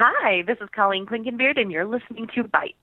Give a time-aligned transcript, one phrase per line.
[0.00, 2.76] Hi, this is Colleen Clinkenbeard, and you're listening to Byte.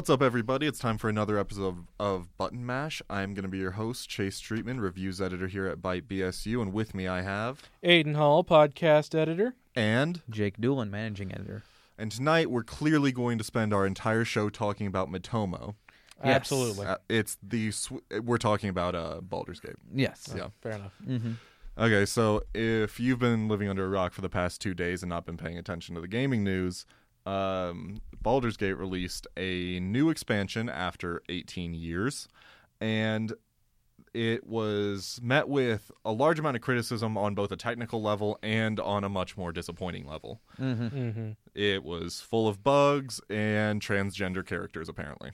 [0.00, 0.66] What's up, everybody?
[0.66, 3.02] It's time for another episode of, of Button Mash.
[3.10, 6.72] I'm going to be your host, Chase Streetman, reviews editor here at Byte BSU, and
[6.72, 9.56] with me I have Aiden Hall, podcast editor.
[9.76, 11.64] and Jake Doolin, managing editor.
[11.98, 15.74] and tonight we're clearly going to spend our entire show talking about Matomo.
[16.24, 16.34] Yes.
[16.34, 16.86] Absolutely.
[16.86, 19.76] Uh, it's the sw- we're talking about uh, Baldur's Gate.
[19.94, 20.32] Yes.
[20.34, 20.48] Yeah.
[20.62, 20.94] Fair enough.
[21.06, 21.32] Mm-hmm.
[21.76, 25.10] Okay, so if you've been living under a rock for the past two days and
[25.10, 26.86] not been paying attention to the gaming news,
[27.30, 32.28] um, Baldur's Gate released a new expansion after 18 years,
[32.80, 33.32] and
[34.12, 38.80] it was met with a large amount of criticism on both a technical level and
[38.80, 40.40] on a much more disappointing level.
[40.58, 41.10] Mm-hmm.
[41.10, 45.30] hmm It was full of bugs and transgender characters, apparently.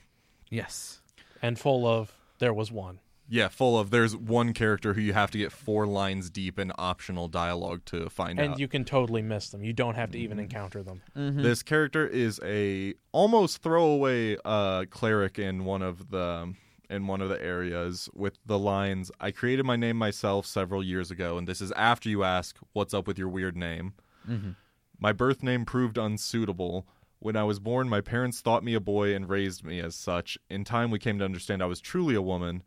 [0.49, 1.01] Yes.
[1.41, 2.99] And full of there was one.
[3.29, 3.89] Yeah, full of.
[3.89, 8.09] There's one character who you have to get four lines deep in optional dialogue to
[8.09, 8.51] find And out.
[8.53, 9.63] And you can totally miss them.
[9.63, 11.01] You don't have to even encounter them.
[11.15, 11.41] Mm-hmm.
[11.41, 16.53] This character is a almost throwaway uh, cleric in one of the
[16.89, 21.11] in one of the areas with the lines I created my name myself several years
[21.11, 23.93] ago and this is after you ask what's up with your weird name.
[24.25, 24.51] Mm-hmm.
[24.99, 26.87] My birth name proved unsuitable.
[27.19, 30.37] When I was born, my parents thought me a boy and raised me as such.
[30.49, 32.63] In time, we came to understand I was truly a woman.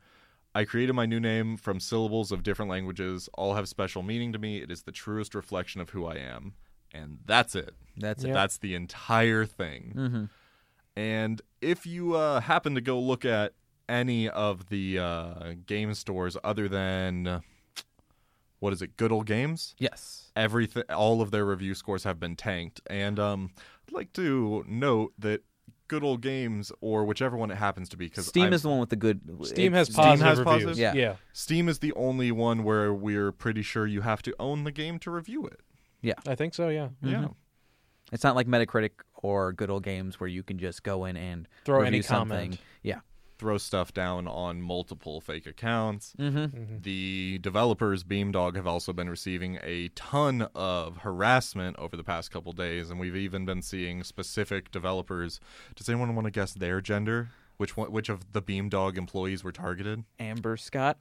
[0.54, 3.28] I created my new name from syllables of different languages.
[3.34, 4.58] All have special meaning to me.
[4.58, 6.54] It is the truest reflection of who I am.
[6.92, 7.74] And that's it.
[7.96, 8.30] That's Yeah.
[8.30, 8.34] it.
[8.34, 9.92] That's the entire thing.
[9.96, 10.24] Mm-hmm.
[10.96, 13.52] And if you uh, happen to go look at
[13.88, 17.42] any of the uh, game stores other than
[18.58, 19.74] what is it, Good Old Games?
[19.78, 20.32] Yes.
[20.36, 22.80] Everything, all of their review scores have been tanked.
[22.88, 23.50] And um,
[23.88, 25.42] I'd like to note that
[25.90, 28.78] Good Old Games, or whichever one it happens to be, because Steam is the one
[28.78, 29.20] with the good.
[29.42, 30.54] Steam it's- has Steam positive has reviews.
[30.64, 30.78] positive?
[30.78, 30.94] Yeah.
[30.94, 31.16] yeah.
[31.32, 35.00] Steam is the only one where we're pretty sure you have to own the game
[35.00, 35.58] to review it.
[36.00, 36.90] Yeah, I think so, yeah.
[37.02, 37.12] Yeah.
[37.16, 37.32] Mm-hmm.
[38.12, 41.48] It's not like Metacritic or Good Old Games where you can just go in and
[41.64, 42.38] Throw review any something.
[42.52, 42.60] comment.
[42.84, 43.00] Yeah.
[43.40, 46.12] Throw stuff down on multiple fake accounts.
[46.18, 46.38] Mm-hmm.
[46.58, 46.82] Mhm.
[46.82, 52.52] The developers, Beamdog, have also been receiving a ton of harassment over the past couple
[52.52, 55.40] days, and we've even been seeing specific developers.
[55.74, 57.30] Does anyone want to guess their gender?
[57.56, 57.90] Which one?
[57.90, 60.04] Which of the Beamdog employees were targeted?
[60.18, 60.98] Amber Scott.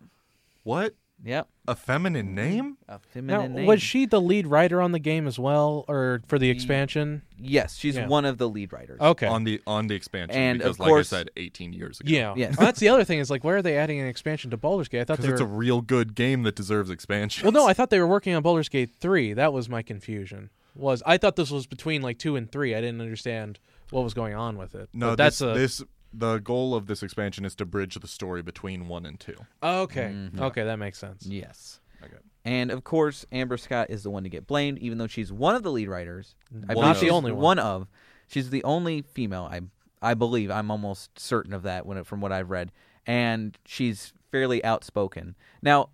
[0.64, 0.96] What?
[1.24, 1.48] Yep.
[1.68, 2.36] A feminine mm-hmm.
[2.36, 2.78] name?
[2.88, 3.66] A Now, feminine name.
[3.66, 7.24] was she the lead writer on the game as well, or for the expansion?
[7.38, 8.08] Yes, she's Yeah.
[8.08, 9.00] one of the lead writers.
[9.02, 9.28] Okay.
[9.28, 12.10] On the on the expansion, And, because of like course- I said, 18 years ago.
[12.10, 12.34] yeah.
[12.38, 12.58] Yes.
[12.58, 14.88] Well, that's the other thing is like, where are they adding an expansion to Baldur's
[14.88, 15.02] Gate?
[15.02, 15.48] I thought because they it's were.
[15.48, 17.44] a real good game that deserves expansion.
[17.44, 19.34] well, no, I thought they were working on Baldur's Gate three.
[19.34, 20.50] That was my confusion.
[20.76, 22.74] Was I thought this was between like two and three?
[22.74, 23.60] I didn't understand
[23.90, 24.88] what was going on with it.
[24.94, 25.10] no.
[25.10, 25.84] But that's this, a this
[26.14, 29.36] the goal of this expansion is to bridge the story between one and two.
[29.62, 30.12] Okay.
[30.14, 30.40] Mhm.
[30.42, 31.26] Okay, that makes sense.
[31.26, 31.80] Yes.
[32.04, 32.18] Okay.
[32.46, 35.56] And of course, Amber Scott is the one to get blamed, even though she's one
[35.56, 36.36] of the lead writers.
[36.70, 36.98] I One believe of.
[36.98, 37.42] she's the only one.
[37.44, 37.88] one of.
[38.28, 39.48] She's the only female.
[39.52, 39.62] I
[40.02, 40.50] I believe.
[40.50, 42.72] I'm almost certain of that when it, from what I've read.
[43.06, 45.36] And she's fairly outspoken.
[45.62, 45.90] Now,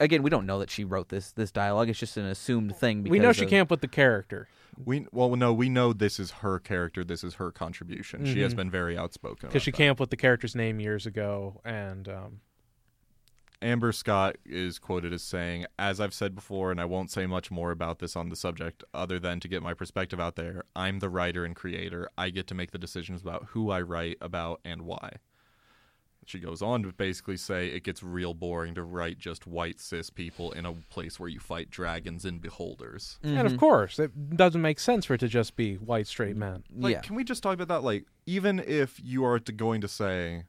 [0.00, 1.88] again, we don't know that she wrote this this dialogue.
[1.88, 3.02] It's just an assumed thing.
[3.04, 4.48] Because We know she of- can't put the character
[4.84, 7.02] We well, no, we know this is her character.
[7.04, 8.24] This is her contribution.
[8.24, 8.56] She has Mhm.
[8.56, 9.48] been very outspoken.
[9.48, 9.76] because she that.
[9.76, 12.40] can't put the character's name years ago, and um,
[13.60, 17.50] Amber Scott is quoted as saying, "As I've said before, and I won't say much
[17.50, 20.62] more about this on the subject, other than to get my perspective out there.
[20.76, 22.08] I'm the writer and creator.
[22.16, 25.14] I get to make the decisions about who I write about and why."
[26.28, 30.10] She goes on to basically say it gets real boring to write just white cis
[30.10, 33.18] people in a place where you fight dragons and beholders.
[33.22, 33.58] and of Mhm.
[33.58, 36.64] course, it doesn't make sense for it to just be white straight men.
[36.70, 37.00] Like, yeah.
[37.00, 37.82] can we just talk about that?
[37.82, 40.44] Like, even if you are to going to say,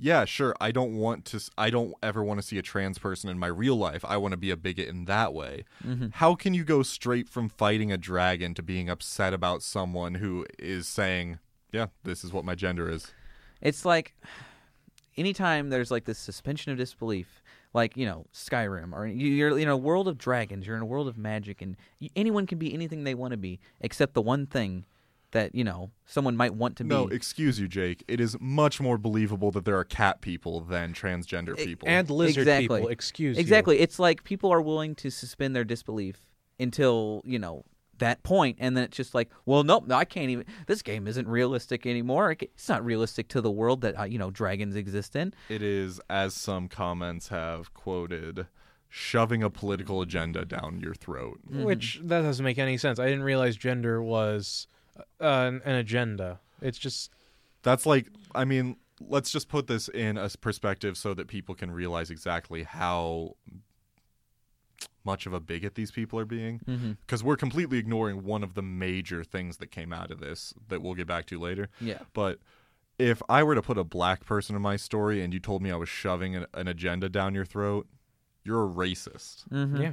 [0.00, 3.30] yeah, sure, I don't want to, I don't ever want to see a trans person
[3.30, 4.04] in my real life.
[4.04, 5.64] I want to be a bigot in that way.
[5.86, 6.12] Mhm.
[6.14, 10.44] How can you go straight from fighting a dragon to being upset about someone who
[10.58, 11.38] is saying,
[11.72, 13.12] yeah, this is what my gender is?
[13.60, 14.14] It's like
[15.18, 17.42] anytime there's like this suspension of disbelief,
[17.74, 20.86] like you know Skyrim, or you- you're in a world of dragons, you're in a
[20.86, 24.22] world of magic, and y anyone can be anything they want to be, except the
[24.22, 24.86] one thing
[25.32, 27.10] that you know someone might want to No, be.
[27.10, 28.02] No, excuse you, Jake.
[28.08, 31.86] It is much more believable that there are cat people than transgender people.
[31.86, 32.78] And lizard Exactly.
[32.78, 33.40] people, excuse you.
[33.42, 36.20] exactly, it's like people are willing to suspend their disbelief
[36.58, 37.64] until you know
[37.98, 40.44] that point, and then it's just like, well, nope, I can't even.
[40.66, 42.36] This game isn't realistic anymore.
[42.38, 45.34] It's not realistic to the world that uh, you know dragons exist in.
[45.48, 48.46] It is, as some comments have quoted,
[48.88, 51.40] shoving a political agenda down your throat.
[51.50, 52.98] Which that doesn't make any sense.
[52.98, 54.66] I didn't realize gender was
[54.98, 56.40] uh, an, an agenda.
[56.60, 57.10] It's just
[57.62, 61.70] That's like, I mean, let's just put this in a perspective so that people can
[61.70, 63.36] realize exactly how
[65.08, 66.60] much of a bigot these people are being.
[66.68, 66.92] Mm-hmm.
[67.06, 70.82] Because we're completely ignoring one of the major things that came out of this that
[70.82, 71.70] we'll get back to later.
[71.80, 72.00] Yeah.
[72.12, 72.40] But
[72.98, 75.70] if I were to put a black person in my story and you told me
[75.70, 77.86] I was shoving an, an agenda down your throat,
[78.44, 79.48] you're a racist.
[79.48, 79.80] Mm-hmm.
[79.80, 79.92] yeah.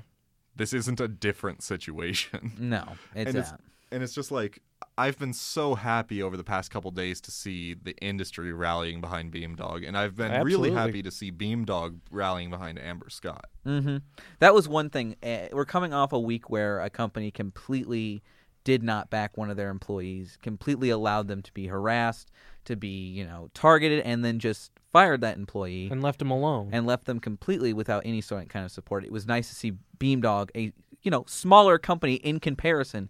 [0.54, 2.54] This isn't a different situation.
[2.60, 2.84] No,
[3.14, 3.62] it's and it's that.
[3.92, 4.62] And it's just like
[4.98, 9.32] I've been so happy over the past couple days to see the industry rallying behind
[9.32, 10.70] Beamdog, and I've been Absolutely.
[10.70, 13.46] really happy to see Beamdog rallying behind Amber Scott.
[13.64, 13.98] hmm
[14.40, 15.16] That was one thing.
[15.24, 18.24] Uh, we're coming off a week where a company completely
[18.64, 22.32] did not back one of their employees, completely allowed them to be harassed,
[22.66, 26.70] to be you know targeted, and then just fired that employee And left him alone.
[26.72, 29.04] and left them completely without any sort of kind of support.
[29.04, 30.72] It was nice to see Beamdog, a
[31.06, 33.10] you know smaller company in comparison,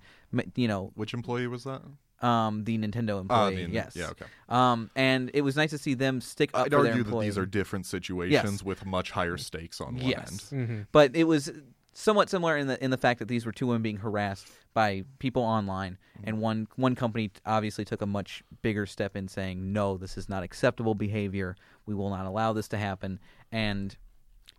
[0.56, 1.81] you know, Which employee was that?
[2.21, 3.65] um, the Nintendo Ah, employee.
[3.65, 3.95] the- yes.
[3.95, 4.09] Yeah.
[4.12, 4.25] Okay.
[4.50, 7.19] Um, and it was nice to see them stick up I'd for their argue that
[7.21, 10.51] these are different situations with much higher stakes on one Yes.
[10.53, 10.68] end.
[10.68, 11.51] hmm but it was
[11.94, 15.03] somewhat similar in the in the fact that these were two women being harassed by
[15.19, 19.95] people online, and one one company obviously took a much bigger step in saying no,
[19.98, 21.56] this is not acceptable behavior.
[21.86, 23.19] We will not allow this to happen,
[23.51, 23.95] and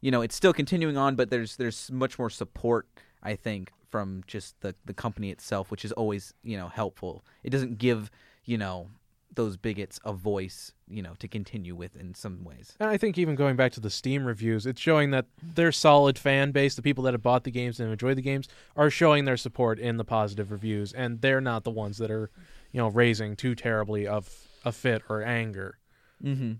[0.00, 2.86] you know it's still continuing on, but there's there's much more support
[3.26, 7.24] I think from just the the company itself, which is always you know helpful.
[7.42, 8.10] It doesn't give
[8.44, 8.88] you know
[9.34, 12.74] those bigots a voice you know to continue with in some ways.
[12.78, 16.18] And I think even going back to the Steam reviews, it's showing that their solid
[16.18, 19.24] fan base, the people that have bought the games and enjoyed the games, are showing
[19.24, 22.30] their support in the positive reviews, and they're not the ones that are,
[22.70, 24.32] you know, raising too terribly of
[24.64, 25.78] a fit or anger.
[26.22, 26.52] Mm-hmm.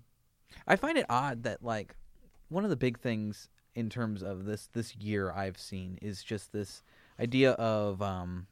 [0.67, 1.95] I find it odd that like
[2.49, 6.51] one of the big things in terms of this this year I've seen is just
[6.51, 6.81] this
[7.19, 8.47] idea of um,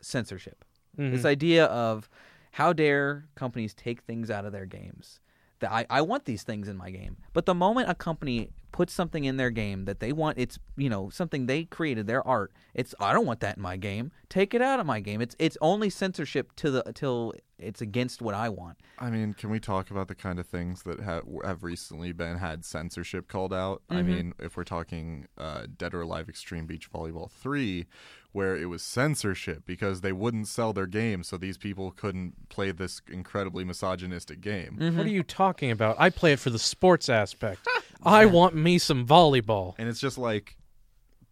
[0.00, 0.64] censorship.
[0.98, 1.12] Mhm.
[1.12, 2.08] This idea of
[2.52, 5.20] how dare companies take things out of their games.
[5.60, 7.16] That I, I want these things in my game.
[7.32, 10.88] But the moment a company puts something in their game that they want it's you
[10.88, 14.10] know, something they created, their art, it's I don't want that in my game.
[14.30, 15.20] Take it out of my game.
[15.20, 18.78] It's it's only censorship to the till it's against what I want.
[18.98, 22.38] I mean, can we talk about the kind of things that have have recently been
[22.38, 23.82] had censorship called out?
[23.90, 24.06] I Mhm.
[24.06, 27.86] mean, if we're talking uh, Dead or Alive Extreme Beach Volleyball 3,
[28.32, 32.72] where it was censorship because they wouldn't sell their game, so these people couldn't play
[32.72, 34.78] this incredibly misogynistic game.
[34.96, 35.96] What are you talking about?
[36.00, 37.66] I play it for the sports aspect.
[38.04, 39.74] I want me some volleyball.
[39.78, 40.56] And it's just like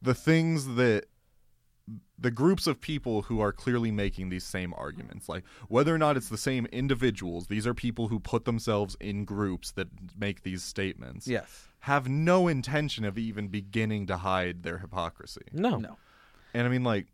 [0.02, 1.06] the things that
[2.19, 6.17] the groups of people who are clearly making these same arguments, like whether or not
[6.17, 9.88] it's the same individuals, these are people who put themselves in groups that
[10.19, 11.26] make these statements.
[11.26, 11.69] Yes.
[11.81, 15.40] have no intention of even beginning to hide their hypocrisy.
[15.52, 15.78] No.
[15.78, 15.96] No.
[16.52, 17.06] And I mean like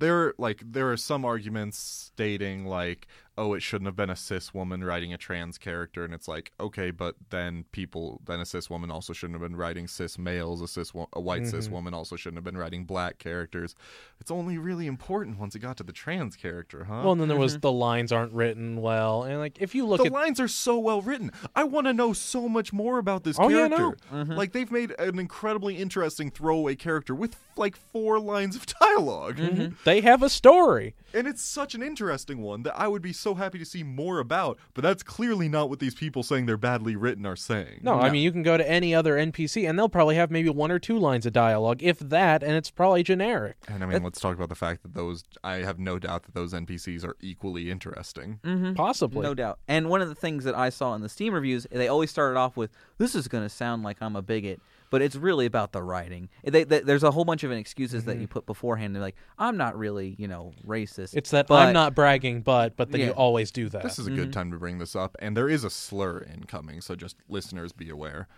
[0.00, 3.06] there like there are some arguments stating like
[3.38, 6.52] oh it shouldn't have been a cis woman writing a trans character and it's like
[6.60, 10.60] okay but then people then a cis woman also shouldn't have been writing cis males
[10.60, 11.72] a cis wo- a white cis Mhm.
[11.72, 13.74] woman also shouldn't have been writing black characters
[14.20, 17.28] it's only really important once it got to the trans character huh Well, and then
[17.28, 20.38] there was the lines aren't written well, and like if you look the at lines
[20.38, 21.30] are so well written.
[21.56, 23.96] I want to know so much more about this Oh, yeah, character.
[24.12, 24.24] no.
[24.24, 24.36] Mhm.
[24.36, 29.74] Like they've made an incredibly interesting throwaway character with like four lines of dialog Mhm.
[29.84, 30.94] they have a story.
[31.14, 34.18] And it's such an interesting one that I would be so happy to see more
[34.18, 34.58] about.
[34.74, 37.80] But that's clearly not what these people saying they're badly written are saying.
[37.82, 40.48] No, I mean you can go to any other NPC and they'll probably have maybe
[40.48, 43.56] one or two lines of dialogue, if that, and it's probably generic.
[43.68, 45.24] And I mean, let's talk about the fact that those.
[45.44, 48.40] I have no doubt that those NPCs are equally interesting.
[48.44, 48.74] Mm-hmm.
[48.74, 49.22] Possibly.
[49.22, 49.58] No doubt.
[49.68, 52.38] And one of the things that I saw in the Steam reviews, they always started
[52.38, 54.60] off with, "This is going to sound like I'm a bigot,"
[54.92, 56.28] but it's really about the writing.
[56.44, 58.32] They, they, there's a whole bunch of excuses that you mm-hmm.
[58.32, 58.94] put beforehand.
[58.94, 62.76] They're like, "I'm not really, you know, racist." It's that but- I'm not bragging, but
[62.76, 63.06] but then Yeah.
[63.06, 63.82] you always do that.
[63.82, 64.30] This is a good mm-hmm.
[64.32, 67.88] time to bring this up, and there is a slur incoming, so just listeners be
[67.88, 68.28] aware.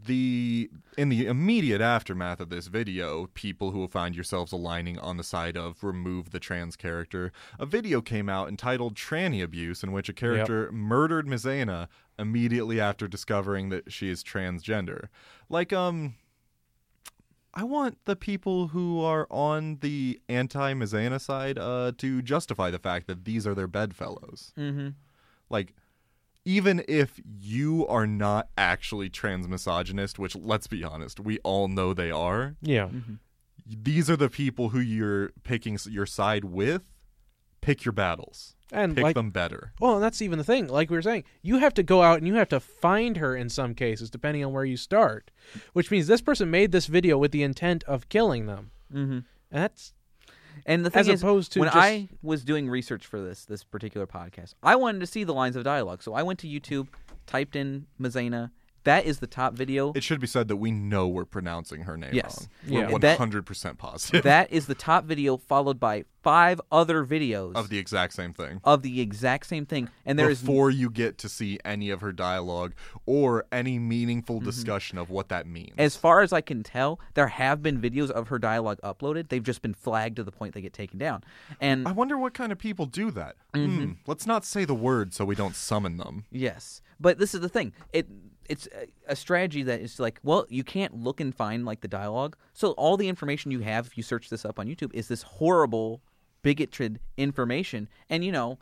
[0.00, 5.16] The in the immediate aftermath of this video, people who will find yourselves aligning on
[5.16, 9.90] the side of remove the trans character, a video came out entitled Tranny Abuse, in
[9.90, 15.08] which a character murdered Mizana immediately after discovering that she is transgender.
[15.48, 16.14] Like, um,
[17.54, 22.78] I want the people who are on the anti Mizana side uh, to justify the
[22.78, 24.52] fact that these are their bedfellows.
[24.56, 24.90] Mm-hmm.
[25.50, 25.74] Like,
[26.44, 31.92] even if you are not actually trans misogynist, which let's be honest, we all know
[31.92, 32.88] they are, yeah.
[33.66, 36.90] these are the people who you're picking your side with
[37.60, 38.54] pick your battles.
[38.70, 39.72] And pick like, them better.
[39.80, 40.66] well, and that's even the thing.
[40.68, 43.34] Like we were saying, you have to go out and you have to find her
[43.34, 45.30] in some cases, depending on where you start.
[45.72, 49.12] Which means this person made this video with the intent of killing them, Mm-hmm.
[49.12, 49.92] and that's
[50.66, 53.44] And the thing as is, opposed to when just, I was doing research for this
[53.46, 56.02] this particular podcast, I wanted to see the lines of dialogue.
[56.02, 56.88] So I went to YouTube,
[57.26, 58.50] typed in Mazzena.
[58.84, 59.92] That is the top video.
[59.94, 62.48] It should be said that we know we're pronouncing her name Yes.
[62.66, 62.72] wrong.
[62.82, 62.90] Yeah.
[62.92, 67.68] We're That- 100% positive that is the top video, followed by five other videos of
[67.70, 68.60] the exact same thing.
[68.64, 69.88] of the exact same thing.
[70.04, 72.74] And there is Before you get to see any of her dialogue
[73.06, 74.46] or any meaningful Mm-hmm.
[74.46, 75.72] discussion of what that means.
[75.78, 79.28] As far as I can tell, there have been videos of her dialogue uploaded.
[79.28, 81.24] They've just been flagged to the point they get taken down.
[81.60, 83.36] And I wonder what kind of people do that.
[83.54, 83.84] Mm-hmm.
[83.84, 86.24] Hmm, let's not say the word so we don't summon them.
[86.30, 87.72] yes, but this is the thing.
[87.92, 88.08] It
[88.48, 91.88] it's a, a strategy that is like, well, you can't look and find like the
[91.88, 92.36] dialogue.
[92.52, 95.22] So all the information you have, if you search this up on YouTube, is this
[95.22, 96.02] horrible,
[96.42, 97.88] bigoted information.
[98.08, 98.58] And you know,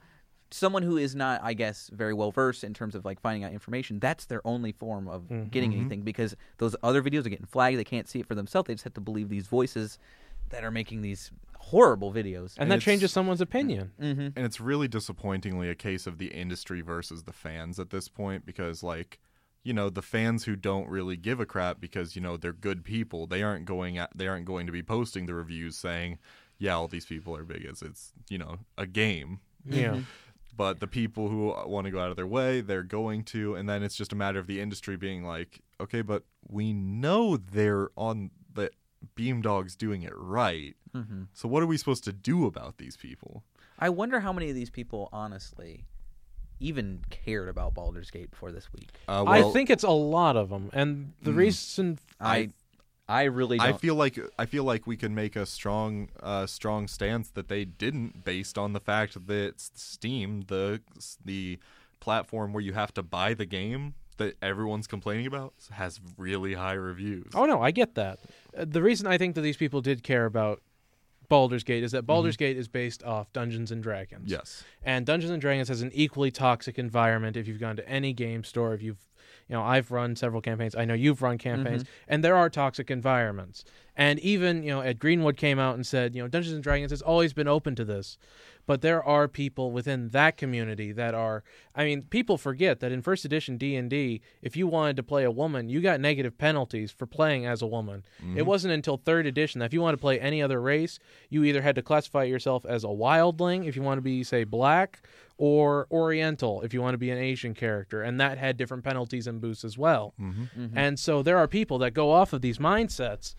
[0.50, 3.52] someone who is not, I guess, very well versed in terms of like finding out
[3.52, 7.78] information, that's their only form of getting anything because those other videos are getting flagged.
[7.78, 8.68] They can't see it for themselves.
[8.68, 9.98] They just have to believe these voices
[10.50, 12.54] that are making these horrible videos.
[12.58, 13.90] and that changes someone's opinion.
[14.00, 14.28] mm-hmm.
[14.36, 18.46] And it's really disappointingly a case of the industry versus the fans at this point
[18.46, 19.18] because, like,
[19.66, 22.84] you know, the fans who don't really give a crap because you know they're good
[22.84, 26.18] people, they aren't going at, they aren't going to be posting the reviews saying,
[26.56, 29.40] "Yeah, all these people are bigots." It's you know a game.
[29.68, 30.02] Yeah.
[30.56, 33.68] But the people who want to go out of their way, they're going to, and
[33.68, 37.90] then it's just a matter of the industry being like, okay, but we know they're
[37.94, 38.70] on the
[39.16, 40.74] Beamdog's doing it right.
[40.94, 41.24] Mm-hmm.
[41.34, 43.42] So what are we supposed to do about these people?
[43.78, 45.84] I wonder how many of these people honestly
[46.60, 48.88] even cared about Baldur's Gate before this week.
[49.08, 51.36] Uh, I think it's a lot of them, and the Mm.
[51.36, 52.50] reason I
[53.08, 53.68] I really don't.
[53.68, 57.48] I feel like I feel like we can make a strong uh, strong stance that
[57.48, 60.80] they didn't, based on the fact that Steam, the
[61.24, 61.58] the
[62.00, 66.72] platform where you have to buy the game that everyone's complaining about, has really high
[66.72, 67.30] reviews.
[67.34, 68.18] Oh no, I get that.
[68.56, 70.62] Uh, the reason I think that these people did care about
[71.28, 72.06] Baldur's Gate is that mm-hmm.
[72.06, 74.30] Baldur's Gate is based off Dungeons and Dragons.
[74.30, 74.64] Yes.
[74.82, 78.44] And Dungeons and Dragons has an equally toxic environment if you've gone to any game
[78.44, 78.98] store, if you've
[79.48, 80.74] you know, I've run several campaigns.
[80.74, 82.04] I know you've run campaigns, mm-hmm.
[82.08, 83.64] and there are toxic environments.
[83.96, 86.90] And even, you know, Ed Greenwood came out and said, you know, Dungeons and Dragons
[86.90, 88.18] has always been open to this.
[88.66, 91.44] But there are people within that community that are
[91.74, 95.30] I mean, people forget that in first edition D&D, if you wanted to play a
[95.30, 98.04] woman, you got negative penalties for playing as a woman.
[98.34, 101.44] It wasn't until third edition that if you wanted to play any other race, you
[101.44, 105.00] either had to classify yourself as a wildling if you want to be say black
[105.38, 109.26] or oriental if you want to be an Asian character, and that had different penalties
[109.26, 110.14] and boosts as well.
[110.20, 110.76] Mm-hmm.
[110.76, 113.34] And so there are people that go off of these mindsets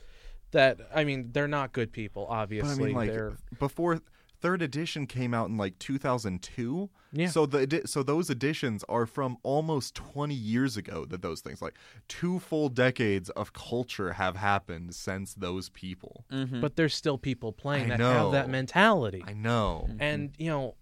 [0.51, 2.84] that I mean, they're not good people, But obviously.
[2.84, 4.00] I mean, like they're before
[4.39, 6.89] third edition came out in like 2002.
[7.13, 7.27] Yeah.
[7.29, 11.06] So the so those editions are from almost 20 years ago.
[11.06, 11.75] That those things like
[12.08, 16.25] two full decades of culture have happened since those people.
[16.32, 16.62] Mhm.
[16.62, 19.24] but there's still people playing I that have that mentality.
[19.25, 19.89] I know.
[20.00, 20.75] and you know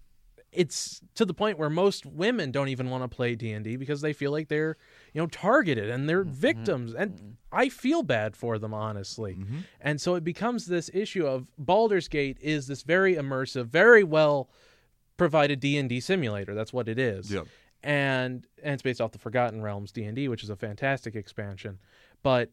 [0.56, 4.14] it's to the point where most women don't even want to play D&D because they
[4.14, 4.78] feel like they're
[5.14, 9.36] you know targeted and they're victims and I feel bad for them honestly.
[9.36, 9.60] Mm-hmm.
[9.82, 14.50] And so it becomes this issue of Baldur's Gate is this very immersive, very well
[15.18, 16.54] provided D&D simulator.
[16.54, 17.32] That's what it is.
[17.32, 17.48] Yep.
[17.84, 21.80] And and it's based off the Forgotten Realms D&D, which is a fantastic expansion.
[22.24, 22.50] But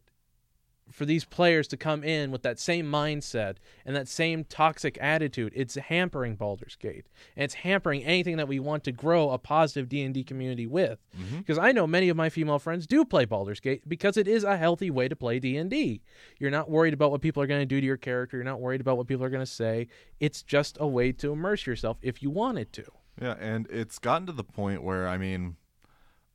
[0.92, 5.52] for these players to come in with that same mindset and that same toxic attitude,
[5.56, 7.06] it's hampering Baldur's Gate.
[7.36, 10.98] And it's hampering anything that we want to grow a positive D&D community with.
[11.18, 11.38] Mm-hmm.
[11.38, 14.44] Because I know many of my female friends do play Baldur's Gate because it is
[14.44, 16.02] a healthy way to play D&D.
[16.38, 18.60] You're not worried about what people are going to do to your character, you're not
[18.60, 19.88] worried about what people are going to say.
[20.20, 22.84] It's just a way to immerse yourself if you wanted to.
[23.20, 25.56] Yeah, and it's gotten to the point where I mean,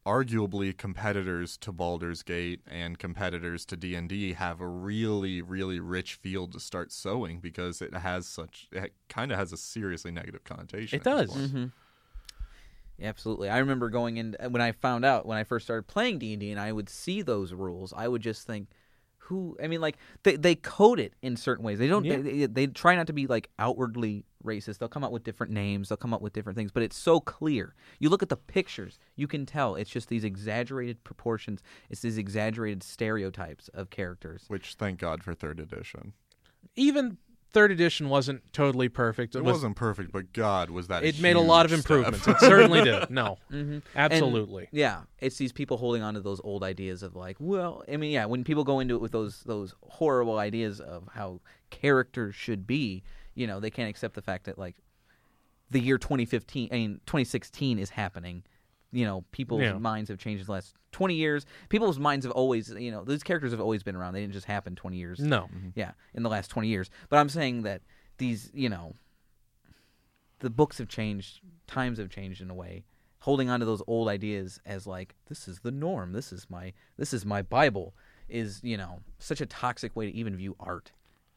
[0.07, 5.81] arguably competitors to Baldur's Gate and competitors to D and D have a really, really
[5.81, 10.11] rich field to start sowing because it has such it kind of has a seriously
[10.11, 10.97] negative connotation.
[10.97, 11.31] It does.
[11.31, 11.53] point.
[11.53, 11.71] Mhm.
[12.97, 13.49] Yeah, absolutely.
[13.49, 16.39] I remember going in when I found out when I first started playing D and
[16.39, 17.93] D, and I would see those rules.
[17.95, 18.69] I would just think,
[19.17, 19.57] who?
[19.61, 21.79] I mean, like they they code it in certain ways.
[21.79, 22.05] They don't.
[22.05, 22.17] Yeah.
[22.17, 24.77] They, they try not to be like outwardly racist.
[24.77, 25.89] They'll come up with different names.
[25.89, 27.73] They'll come up with different things, but it's so clear.
[27.99, 31.61] You look at the pictures, you can tell it's just these exaggerated proportions.
[31.89, 34.45] It's these exaggerated stereotypes of characters.
[34.47, 36.13] Which thank God for third edition.
[36.75, 37.17] Even
[37.49, 39.33] third edition wasn't totally perfect.
[39.35, 41.03] It was- wasn't perfect, but God was that.
[41.03, 42.27] it made a lot of improvements.
[42.27, 43.09] it certainly did.
[43.09, 43.79] No, Mm-hmm.
[43.95, 44.67] absolutely.
[44.71, 48.11] Yeah, it's these people holding on to those old ideas of like, well, I mean,
[48.11, 51.39] yeah, when people go into it with those those horrible ideas of how
[51.69, 53.03] characters should be,
[53.37, 54.75] you know, they can't accept the fact that like
[55.69, 58.43] the year 2015 I mean 2016 is happening.
[58.91, 59.73] You know, people's Yeah.
[59.77, 61.45] minds have changed in the last 20 years.
[61.69, 64.13] People's minds have always, you know, these characters have always been around.
[64.13, 65.19] They didn't just happen 20 years.
[65.19, 65.41] No.
[65.43, 65.69] Mm-hmm.
[65.75, 66.89] Yeah, in the last 20 years.
[67.09, 67.81] But I'm saying that
[68.17, 68.95] these, you know,
[70.39, 72.85] the books have changed, times have changed in a way.
[73.21, 76.71] Holding on to those old ideas as like this is the norm, this is my
[76.97, 77.93] this is my bible
[78.29, 80.91] is, you know, such a toxic way to even view art.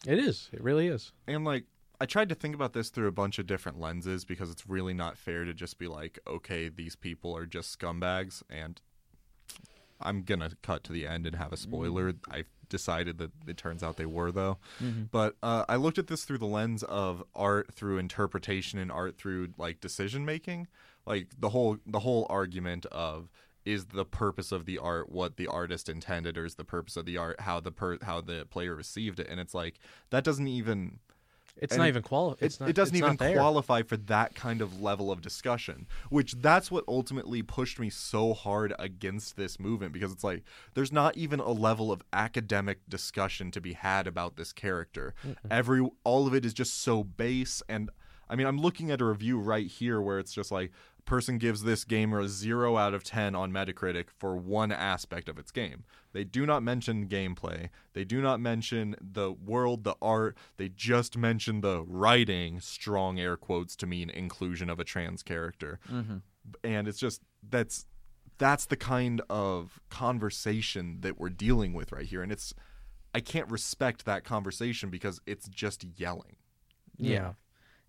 [0.07, 0.51] It is.
[0.53, 1.13] It really is.
[1.27, 1.65] And like
[2.01, 4.95] I tried to think about this through a bunch of different lenses because it's really
[4.95, 8.81] not fair to just be like, okay, these people are just scumbags and
[10.01, 12.15] I'm gonna cut to the end and have a spoiler.
[12.31, 14.57] I decided that it turns out they were though.
[15.11, 19.19] But uh, I looked at this through the lens of art through interpretation and art
[19.19, 20.69] through like decision making.
[21.05, 23.29] Like the whole the whole argument of
[23.67, 27.05] is the purpose of the art what the artist intended or is the purpose of
[27.05, 29.79] the art how the per- how the player received it and it's like
[30.09, 30.99] that doesn't even
[31.61, 35.13] It's And not even quali- it, it doesn't even qualify for that kind of level
[35.13, 40.25] of discussion which that's what ultimately pushed me so hard against this movement because it's
[40.25, 40.43] like
[40.75, 45.15] there's not even a level of academic discussion to be had about this character.
[45.51, 47.91] Every all of it is just so base and
[48.29, 51.39] i mean i'm looking at a review right here where it's just like a person
[51.39, 55.51] gives this gamer a 0 out of 10 on metacritic for one aspect of its
[55.51, 60.69] game they do not mention gameplay they do not mention the world the art they
[60.69, 66.19] just mention the writing strong air quotes to mean inclusion of a trans character mm-hmm.
[66.65, 67.87] and it's just that's
[68.39, 72.55] that's the kind of conversation that we're dealing with right here and it's
[73.15, 76.37] i can't respect that conversation because it's just yelling
[76.99, 77.33] Yeah.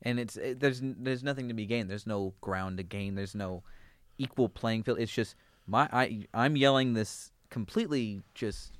[0.04, 1.90] and it's it, there's there's nothing to be gained.
[1.90, 3.16] There's no ground to gain.
[3.16, 3.64] There's no
[4.18, 5.00] equal playing field.
[5.00, 5.36] It's just
[5.68, 8.72] my I I'm yelling this completely just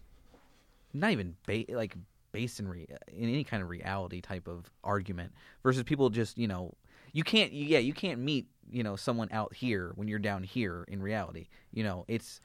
[0.94, 1.96] not even ba- like
[2.32, 6.48] based in re- in any kind of reality type of argument versus people just you
[6.48, 6.74] know
[7.14, 10.86] you can't yeah you can't meet you know someone out here when you're down here
[10.88, 11.48] in reality.
[11.72, 12.42] You know it's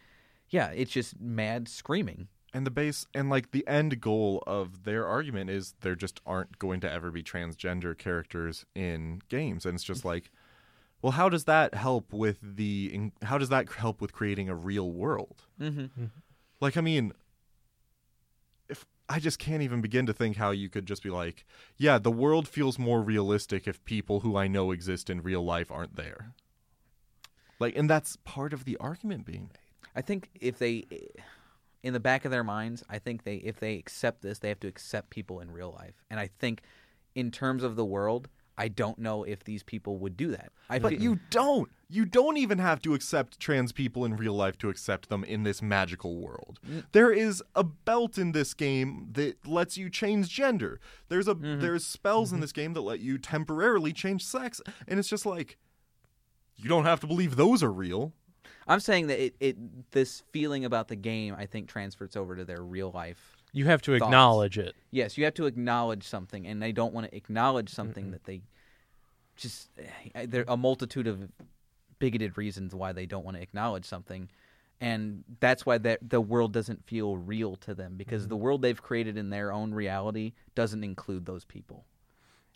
[0.50, 2.28] yeah it's just mad screaming.
[2.52, 6.59] And the base and like the end goal of their argument is there just aren't
[6.59, 9.67] going to ever be transgender characters in games.
[9.67, 10.30] And it's just like
[11.02, 14.54] well how does that help with the in, how does that help with creating a
[14.54, 16.04] real world mm-hmm.
[16.61, 17.13] like i mean
[18.69, 21.45] if i just can't even begin to think how you could just be like
[21.76, 25.71] yeah the world feels more realistic if people who i know exist in real life
[25.71, 26.35] aren't there
[27.59, 29.59] like and that's part of the argument being made
[29.97, 30.85] I think if they,
[31.82, 34.61] in the back of their minds, I think they if they accept this, they have
[34.61, 36.04] to accept people in real life.
[36.11, 36.61] And I think,
[37.15, 40.50] in terms of the world, I don't know if these people would do that.
[40.71, 41.71] I But feel- you don't.
[41.88, 45.45] You don't even have to accept trans people in real life to accept them in
[45.45, 46.58] this magical world.
[46.69, 46.84] Mm.
[46.90, 50.80] There is a belt in this game that lets you change gender.
[51.08, 51.60] There's a mm-hmm.
[51.60, 52.42] there's spells in mm-hmm.
[52.42, 55.58] this game that let you temporarily change sex, and it's just like
[56.56, 58.12] you don't have to believe those are real.
[58.69, 62.45] I'm saying that it, it this feeling about the game, I think, transfers over to
[62.45, 63.35] their real life.
[63.56, 64.02] You have to Thoughts?
[64.02, 64.76] acknowledge it.
[64.90, 68.42] Yes, you have to acknowledge something, and they don't want to acknowledge something that they
[69.34, 69.71] just
[70.14, 71.30] eh, there are a multitude of
[71.99, 74.28] bigoted reasons why they don't want to acknowledge something,
[74.78, 78.82] and that's why that the world doesn't feel real to them because the world they've
[78.82, 81.86] created in their own reality doesn't include those people,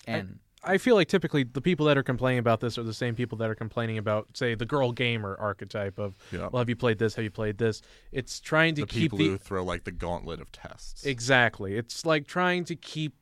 [0.07, 3.15] and I feel like typically the people that are complaining about this are the same
[3.15, 6.49] people that are complaining about, say, the girl gamer archetype of, Yeah.
[6.53, 7.15] well, have you played this?
[7.15, 7.81] Have you played this?
[8.13, 11.05] It's trying to The keep people the who throw like the gauntlet of tests.
[11.07, 11.77] exactly.
[11.77, 13.15] It's like trying to keep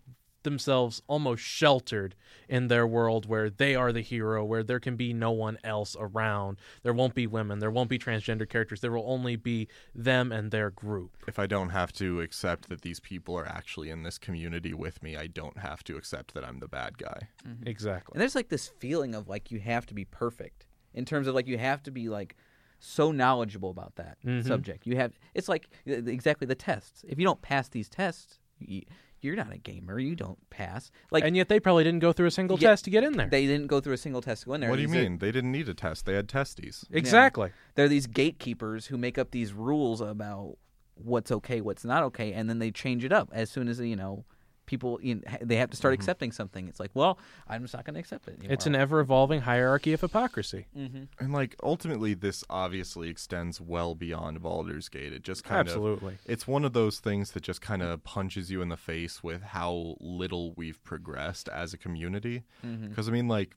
[0.49, 2.15] themselves almost sheltered
[2.49, 5.95] in their world where they are the hero, where there can be no one else
[5.99, 6.59] around.
[6.83, 7.59] There won't be women.
[7.59, 8.81] There won't be transgender characters.
[8.81, 11.17] There will only be them and their group.
[11.27, 15.03] if I don't have to accept that these people are actually in this community with
[15.03, 17.29] me, I don't have to accept that I'm the bad guy.
[17.47, 17.69] Mm-hmm.
[17.69, 18.15] Exactly.
[18.15, 21.35] And there's like this feeling of like you have to be perfect in terms of
[21.35, 22.35] like you have to be like
[22.81, 24.47] so knowledgeable about that mm-hmm.
[24.47, 24.87] subject.
[24.87, 27.05] You have it's like exactly the tests.
[27.07, 28.83] If you don't pass these tests, you,
[29.21, 29.99] you're not a gamer.
[29.99, 30.91] You don't pass.
[31.11, 33.15] Like and yet they probably didn't go through a single Yeah, test to get in
[33.17, 33.29] there.
[33.29, 34.71] they didn't go through a single test to go in there.
[34.71, 35.19] What do you These are- mean?
[35.19, 36.07] They didn't need a test.
[36.07, 36.85] They had testes.
[36.91, 37.51] exactly.
[37.75, 40.57] They're these gatekeepers who make up these rules about
[40.95, 43.97] what's okay, what's not okay, and then they change it up as soon as you
[43.97, 44.25] know
[44.69, 46.03] people you know, they have to start mm-hmm.
[46.03, 46.69] accepting something.
[46.69, 48.39] It's like, well, I'm just not going to accept it.
[48.39, 48.53] Anymore.
[48.53, 50.67] It's an ever evolving hierarchy of hypocrisy.
[50.77, 51.05] Mm-hmm.
[51.19, 55.13] And like ultimately this obviously extends well beyond Baldur's Gate.
[55.13, 56.15] It just kind Absolutely.
[56.15, 59.23] of it's one of those things that just kind of punches you in the face
[59.23, 62.45] with how little we've progressed as a community.
[62.65, 62.89] Mm-hmm.
[62.89, 63.57] Because I mean like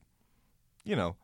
[0.84, 1.16] you know,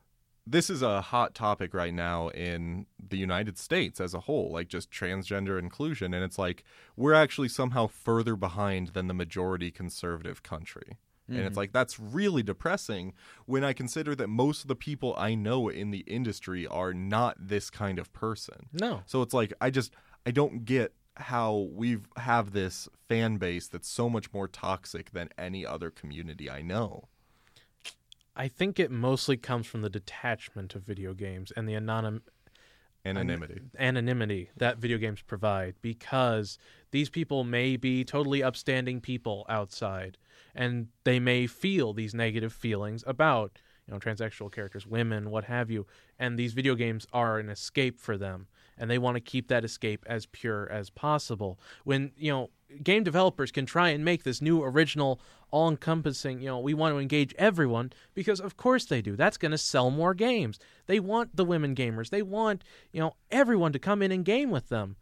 [0.51, 4.69] this is a hot topic right now in the United States as a whole, like
[4.69, 6.65] just transgender inclusion and it's like
[6.97, 10.99] we're actually somehow further behind than the majority conservative country.
[11.29, 11.59] And it's mm-hmm.
[11.59, 13.13] like that's really depressing
[13.45, 17.37] when I consider that most of the people I know in the industry are not
[17.39, 18.69] this kind of person.
[18.73, 19.03] No.
[19.05, 23.89] So it's like I just I don't get how we have this fan base that's
[23.89, 27.09] so much more toxic than any other community I know.
[28.39, 32.21] I think it mostly comes from the detachment of video games and the anonym
[33.05, 33.61] Anonymity.
[33.79, 36.59] anonymity that video games provide because
[36.91, 40.19] these people may be totally upstanding people outside
[40.55, 45.71] and they may feel these negative feelings about you know transsexual characters women what have
[45.71, 45.87] you
[46.19, 48.47] and these video games are an escape for them
[48.77, 52.51] and they want to keep that escape as pure as possible when you know
[52.83, 56.95] game developers can try and make this new original all encompassing you know we want
[56.95, 59.17] to engage everyone because of course they do.
[59.17, 60.59] That's going to sell more games.
[60.87, 62.11] They want the women gamers.
[62.11, 64.97] They want you know everyone to come in and game with them.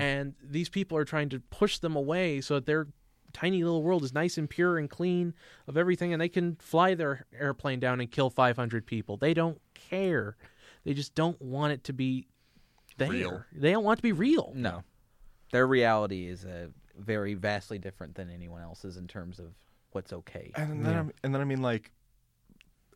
[0.00, 2.88] And these people are trying to push them away so that their
[3.32, 5.32] tiny little world is nice and pure and clean
[5.68, 9.16] of everything and they can fly their airplane down and kill 500 people.
[9.16, 10.36] They don't care.
[10.84, 12.26] They just don't want it to be
[12.96, 13.10] there.
[13.10, 13.44] Real.
[13.52, 14.52] they don't want it to be real.
[14.56, 14.82] No,
[15.52, 19.54] their reality is uh, very vastly different than anyone else's in terms of
[19.92, 20.52] what's okay.
[20.54, 21.92] And then, I'm, and then I mean, like,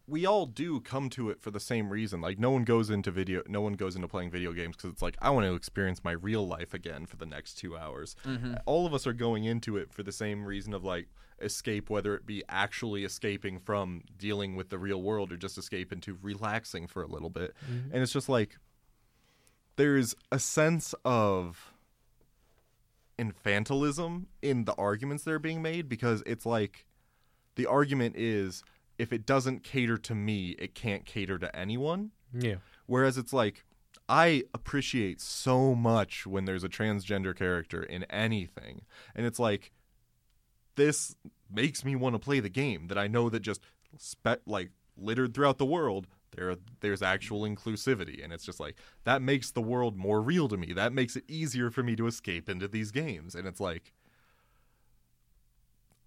[0.07, 2.21] we all do come to it for the same reason.
[2.21, 5.03] Like, no one goes into video, no one goes into playing video games because it's
[5.03, 8.15] like I want to experience my real life again for the next two hours.
[8.27, 8.55] Mm-hmm.
[8.67, 11.09] All of us are going into it for the same reason of like
[11.41, 15.93] escape, whether it be actually escaping from dealing with the real world or just escape
[15.93, 17.55] into relaxing for a little bit.
[17.65, 17.93] Mm-hmm.
[17.93, 18.59] And it's just like
[19.77, 21.74] there's a sense of
[23.19, 26.87] infantilism in the arguments that are being made because it's like
[27.57, 28.63] the argument is
[28.99, 32.11] if it doesn't cater to me, it can't cater to anyone.
[32.33, 33.65] yeah Whereas it's like
[34.09, 38.83] I appreciate so much when there's a transgender character in anything.
[39.15, 39.73] And it's like
[40.77, 41.17] this
[41.51, 43.61] makes me want to play the game that I know that just
[43.97, 49.23] spe- like littered throughout the world there there's actual inclusivity and it's just like that
[49.23, 50.73] makes the world more real to me.
[50.73, 53.93] That makes it easier for me to escape into these games and it's like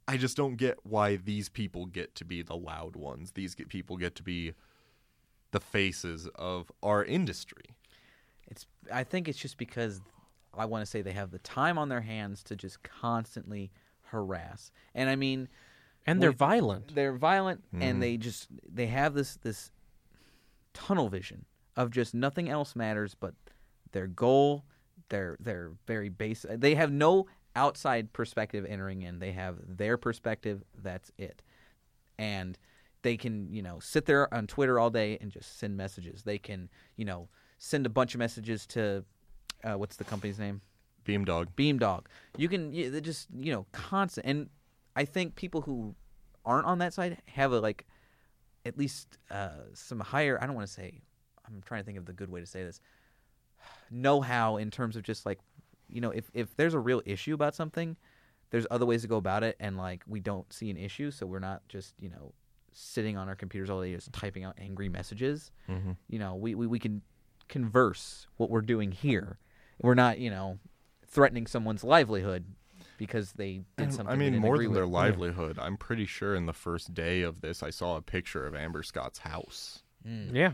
[0.08, 3.32] I just don't get why these people get to be the loud ones.
[3.32, 4.54] These get, people get to be
[5.52, 7.76] the faces of our industry.
[8.48, 10.02] It's I think it's just because
[10.58, 13.72] I want to say they have the time on their hands to just constantly
[14.04, 14.72] harass.
[14.96, 15.50] And I mean,
[16.06, 18.00] and they're Wait, violent they're violent and mm-hmm.
[18.00, 19.72] they just they have this this
[20.78, 23.34] tunnel vision of just nothing else matters but
[23.92, 24.64] their goal
[25.10, 27.26] their their very base they have no
[27.58, 29.18] outside perspective entering in.
[29.20, 30.64] They have their perspective.
[30.82, 31.42] That's it.
[32.18, 32.58] And
[33.02, 36.24] they can you know sit there on twitter all day and just send messages.
[36.24, 39.04] They can you know send a bunch of messages to
[39.64, 40.62] uh, what's the company's name?
[41.06, 41.48] Beamdog.
[41.58, 42.06] Beamdog.
[42.38, 44.50] You can you, just you know constant, and
[44.96, 45.96] I think people who
[46.46, 47.86] aren't on that side have a like
[48.68, 50.38] at least uh, some higher.
[50.42, 51.02] I don't want to say.
[51.46, 52.82] I'm trying to think of the good way to say this.
[53.90, 55.40] Know how in terms of just like
[55.90, 57.96] you know if if there's a real issue about something,
[58.50, 61.26] there's other ways to go about it, and like we don't see an issue, so
[61.26, 62.34] we're not just you know
[62.74, 65.52] sitting on our computers all day just typing out angry messages.
[65.68, 65.94] Mm-hmm.
[66.10, 67.02] You know, we, we we can
[67.48, 69.40] converse what we're doing here.
[69.82, 70.60] We're not you know
[71.08, 72.46] threatening someone's livelihood
[72.98, 74.08] because they did something.
[74.08, 74.78] I they mean, didn't more agree than with.
[74.80, 75.58] their livelihood.
[75.60, 78.84] I'm pretty sure in the first day of this, I saw a picture of Amber
[78.84, 79.84] Scott's house.
[80.08, 80.34] Mm.
[80.34, 80.54] yeah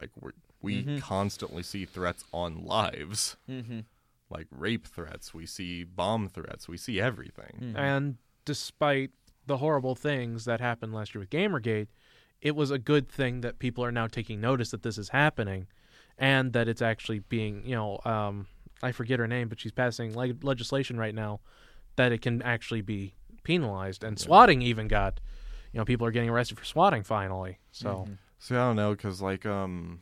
[0.00, 1.00] Like we're, we Mhm.
[1.00, 3.80] constantly see threats on lives, Mm-hmm.
[4.30, 5.32] like rape threats.
[5.34, 6.68] We see bomb threats.
[6.68, 7.58] We see everything.
[7.60, 7.76] Mm-hmm.
[7.76, 9.10] And despite
[9.46, 11.88] the horrible things that happened last year with Gamergate,
[12.40, 15.66] it was a good thing that people are now taking notice that this is happening
[16.18, 18.46] and that it's actually being, you know, um,
[18.82, 21.40] I forget her name, but she's passing leg- legislation right now
[21.96, 24.04] that it can actually be penalized.
[24.04, 25.20] And swatting even got,
[25.72, 27.58] you know, people are getting arrested for swatting finally.
[27.72, 28.12] So, Mm-hmm.
[28.40, 30.00] See, I don't know, because like, um,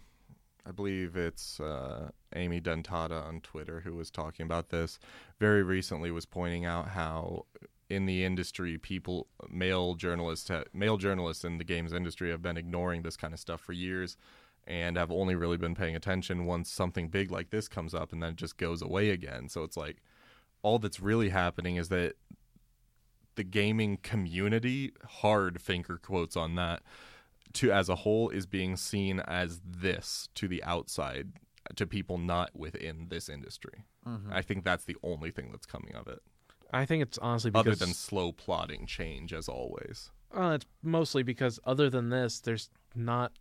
[0.67, 4.99] I believe it's uh, Amy Dentata on Twitter who was talking about this
[5.41, 6.11] very recently.
[6.11, 7.47] Was pointing out how
[7.89, 12.57] in the industry, people, male journalists, ha- male journalists in the games industry have been
[12.57, 14.17] ignoring this kind of stuff for years,
[14.67, 18.23] and have only really been paying attention once something big like this comes up, and
[18.23, 19.49] then it just goes away again.
[19.49, 20.03] So it's like
[20.63, 22.15] all that's really happening is that
[23.37, 26.83] the gaming community, hard finger quotes on that,
[27.53, 31.33] to as a whole is being seen as this to the outside
[31.75, 33.85] to people not within this industry.
[34.07, 34.33] Mm-hmm.
[34.33, 36.21] I think that's the only thing that's coming of it,
[36.73, 40.11] I think it's honestly because other than slow plotting change as always.
[40.35, 43.33] Well, it's mostly because other than this, there's not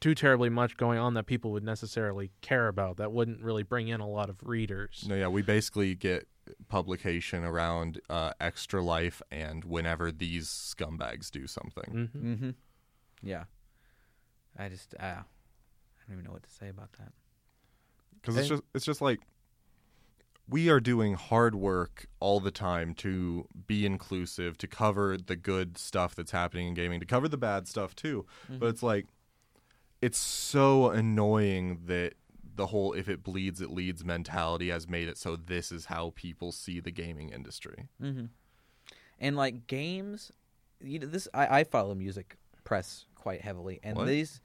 [0.00, 2.96] too terribly much going on that people would necessarily care about.
[2.98, 5.04] That wouldn't really bring in a lot of readers.
[5.08, 6.28] No, yeah, we basically get
[6.68, 12.08] publication around uh, Extra Life and whenever these scumbags do something.
[12.12, 12.50] hmm Mm-hmm.
[13.22, 13.44] Yeah.
[14.58, 15.14] I just, uh, I
[16.06, 17.12] don't even know what to say about that.
[18.20, 19.20] because it's just it's just like
[20.48, 25.76] we are doing hard work all the time to be inclusive to cover the good
[25.76, 29.06] stuff that's happening in gaming to cover the bad stuff too but it's like
[30.06, 32.12] it's so annoying that
[32.54, 36.12] the whole if it bleeds it leads mentality has made it so this is how
[36.14, 38.26] people see the gaming industry Mm-hmm.
[39.18, 40.30] And like games,
[40.82, 44.06] you know, this I, I follow music press quite heavily, and What?
[44.06, 44.40] these,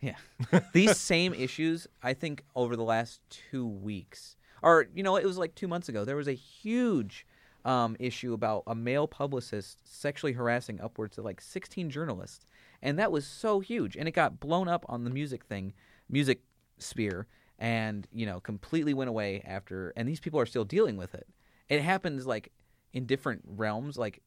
[0.00, 0.16] yeah,
[0.72, 1.86] these same issues.
[2.02, 5.88] I think over the last two weeks, or you know, it was like two months
[5.90, 7.26] ago, there was a huge
[7.64, 12.46] um, issue about a male publicist sexually harassing upwards of like 16 journalists,
[12.84, 15.72] and that was so huge, and it got blown up on the music thing,
[16.08, 16.42] music
[16.78, 17.26] sphere,
[17.58, 21.26] and you know, completely went away after, and these people are still dealing with it.
[21.68, 22.52] It happens like
[22.92, 23.96] in different realms.
[23.96, 24.22] Like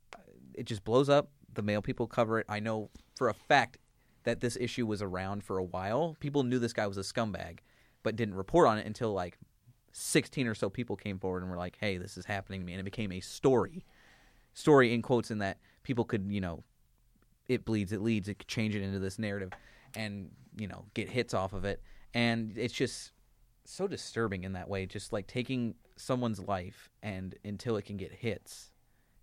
[0.53, 1.29] it just blows up.
[1.53, 2.45] The male people cover it.
[2.49, 3.77] I know for a fact
[4.23, 6.17] that this issue was around for a while.
[6.19, 7.59] People knew this guy was a scumbag,
[8.03, 9.37] but didn't report on it until like
[9.91, 12.73] 16 or so people came forward and were like, "Hey, this is happening to me,"
[12.73, 13.85] and it became a story.
[14.53, 16.63] Story in quotes in that people could, you know,
[17.47, 19.51] it bleeds, it leads, it could change it into this narrative,
[19.95, 21.81] and you know, get hits off of it,
[22.13, 23.11] and it's just
[23.65, 24.85] so disturbing in that way.
[24.85, 28.71] Just like taking someone's life, and until it can get hits,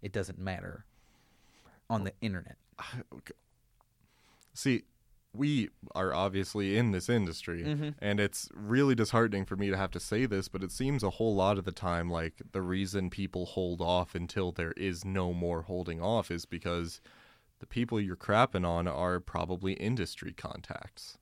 [0.03, 0.85] it doesn't matter
[1.91, 2.57] on the internet.
[4.55, 4.83] see
[5.33, 7.95] we are obviously in this industry Mhm.
[7.99, 11.11] and it's really disheartening for me to have to say this but it seems a
[11.11, 15.33] whole lot of the time like the reason people hold off until there is no
[15.33, 17.01] more holding off is because
[17.61, 21.19] the people you're crapping on are probably industry contacts.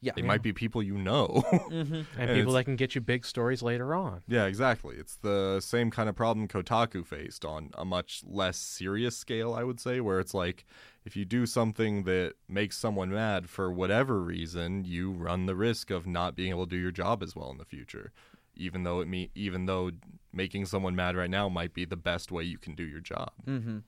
[0.00, 1.44] Yeah, they might be people you know.
[1.68, 4.22] Hmm And And people that can get you big stories later on.
[4.26, 4.96] yeah exactly.
[4.96, 9.62] It's the same kind of problem kotaku faced on a much less serious scale i
[9.62, 10.64] would say where it's like
[11.04, 15.90] if you do something that makes someone mad for whatever reason you run the risk
[15.90, 18.12] of not being able to do your job as well in the future
[18.56, 19.90] even though it me even though
[20.32, 23.30] making someone mad right now might be the best way you can do your job.
[23.44, 23.78] Hmm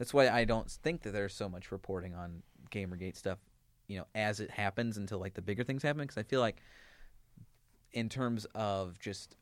[0.00, 3.36] That's why I don't think that there's so much reporting on GamerGate stuff,
[3.86, 6.00] you know, as it happens until like the bigger things happen.
[6.00, 6.56] Because I feel like,
[7.92, 9.36] in terms of just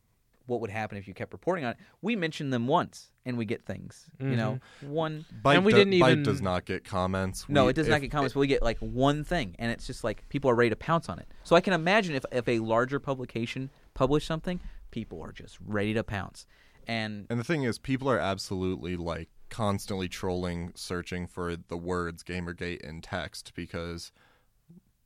[0.46, 3.44] what would happen if you kept reporting on it, we mention them once and we
[3.44, 4.06] get things.
[4.18, 4.90] You know, mm-hmm.
[4.92, 5.26] one.
[5.44, 7.86] Byte, And we do- didn't Byte even- does not get comments No, We- it does
[7.86, 10.56] not get comments, but we get like one thing, and it's just like people are
[10.56, 11.28] ready to pounce on it.
[11.44, 15.94] So I can imagine if if a larger publication published something, people are just ready
[15.94, 16.46] to pounce.
[16.88, 22.22] And And the thing is, people are absolutely like constantly trolling, searching for the words
[22.22, 24.12] Gamergate in text because,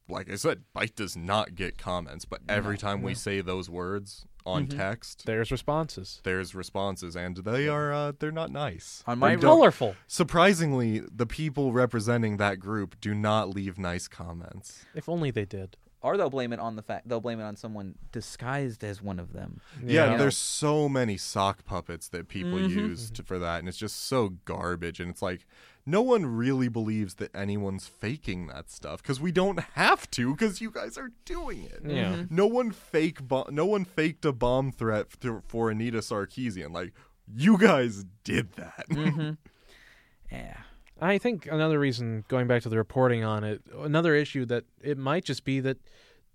[0.09, 2.25] like I said, Byte does not get comments.
[2.25, 4.77] But every time we say those words on Mm-hmm.
[4.79, 6.21] text, There's responses.
[6.25, 9.05] there's responses, and they are uh, they're not nice.
[9.07, 9.95] On They my don't- Colorful.
[10.09, 14.85] surprisingly, the people representing that group do not leave nice comments.
[14.95, 15.77] If only they did.
[16.03, 19.19] Or they'll blame it on the fact they'll blame it on someone disguised as one
[19.19, 19.61] of them.
[19.83, 20.17] Yeah, Yeah.
[20.17, 22.71] there's so many sock puppets that people Mhm.
[22.71, 25.01] use to, for that, and it's just so garbage.
[25.01, 25.47] And it's like,
[25.85, 30.61] no one really believes that anyone's faking that stuff because we don't have to because
[30.61, 31.81] you guys are doing it.
[31.85, 32.25] Yeah.
[32.31, 36.73] No one fake, bo- no one faked a bomb threat f- for Anita Sarkeesian.
[36.73, 36.93] Like,
[37.35, 38.87] you guys did that.
[38.91, 39.31] Mm-hmm.
[40.31, 40.57] Yeah.
[41.03, 44.97] I think another reason, going back to the reporting on it, another issue that it
[44.97, 45.79] might just be that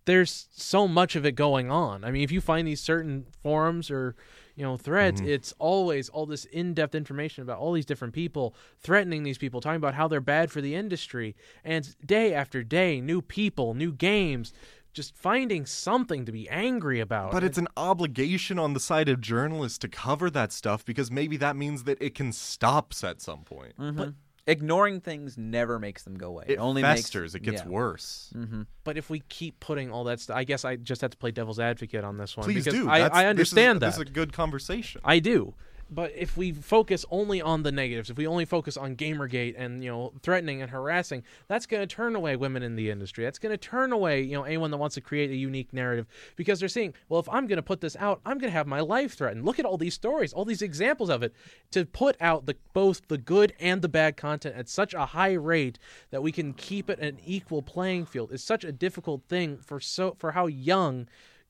[0.06, 2.04] there's so much of it going on.
[2.04, 4.16] I mean, if you find these certain forums or
[4.56, 5.30] you know threads, mm-hmm.
[5.30, 9.78] it's always all this in-depth information about all these different people threatening these people, talking
[9.78, 14.52] about how they're bad for the industry, and day after day, new people, new games,
[14.94, 17.32] just finding something to be angry about.
[17.32, 21.38] But it's an obligation on the side of journalists to cover that stuff because maybe
[21.38, 23.78] that means that it can stop at some point.
[23.78, 23.98] Mm-hmm.
[23.98, 24.14] But
[24.48, 26.46] ignoring things never makes them go away.
[26.48, 27.34] It only festers.
[27.34, 27.70] Makes, it gets yeah.
[27.70, 28.34] worse.
[28.36, 28.62] Mm-hmm.
[28.84, 31.32] But if we keep putting all that stuff, I guess I just have to play
[31.32, 32.46] devil's advocate on this one.
[32.46, 32.90] Please because do.
[32.90, 34.02] I, That's- I this is- understand This that.
[34.04, 35.02] is a good conversation.
[35.04, 35.54] I do.
[35.90, 39.84] But if we focus only on the negatives, if we only focus on Gamergate and
[39.84, 43.24] you know threatening and harassing, that's going to turn away women in the industry.
[43.24, 46.06] That's going to turn away you know anyone that wants to create a unique narrative
[46.36, 48.68] because they're seeing, well, if I'm going to put this out, I'm going to have
[48.68, 49.46] my life threatened.
[49.46, 51.34] Look at all these stories, all these examples of it.
[51.72, 55.34] To put out the both the good and the bad content at such a high
[55.34, 55.80] rate
[56.12, 59.80] that we can keep it an equal playing field is such a difficult thing for
[59.80, 61.08] so for how young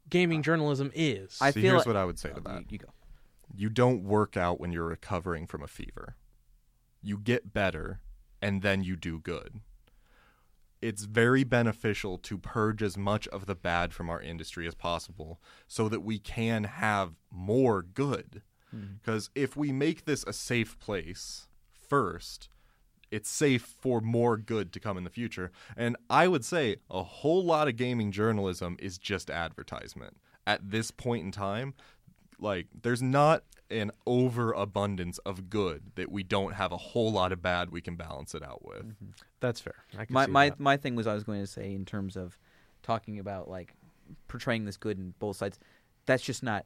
[0.09, 1.37] gaming journalism is.
[1.41, 2.71] I See, feel here's like- what I would say oh, to You, that.
[2.71, 2.87] you go.
[3.53, 6.15] You don't work out when you're recovering from a fever.
[7.01, 8.01] You get better
[8.41, 9.61] and then you do good.
[10.81, 15.41] It's very beneficial to purge as much of the bad from our industry as possible
[15.67, 18.43] so that we can have more good.
[18.69, 18.83] Hmm.
[19.01, 22.49] Because if we make this a safe place first,
[23.09, 25.51] it's safe for more good to come in the future.
[25.75, 30.17] And I would say a whole lot of gaming journalism is just advertisement.
[30.45, 31.73] At this point in time,
[32.39, 37.41] like there's not an overabundance of good that we don't have a whole lot of
[37.41, 38.83] bad we can balance it out with.
[38.83, 39.09] Mm-hmm.
[39.39, 39.75] That's fair.
[39.97, 40.59] I can my see my that.
[40.59, 42.37] my thing was I was going to say in terms of
[42.83, 43.73] talking about like
[44.27, 45.59] portraying this good in both sides.
[46.05, 46.65] That's just not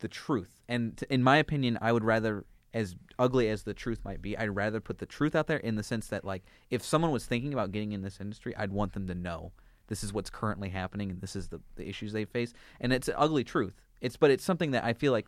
[0.00, 0.62] the truth.
[0.68, 4.36] And t- in my opinion, I would rather, as ugly as the truth might be,
[4.36, 7.26] I'd rather put the truth out there in the sense that like if someone was
[7.26, 9.52] thinking about getting in this industry, I'd want them to know
[9.88, 12.54] this is what's currently happening and this is the the issues they face.
[12.80, 13.74] And it's an ugly truth.
[14.00, 15.26] It's but it's something that I feel like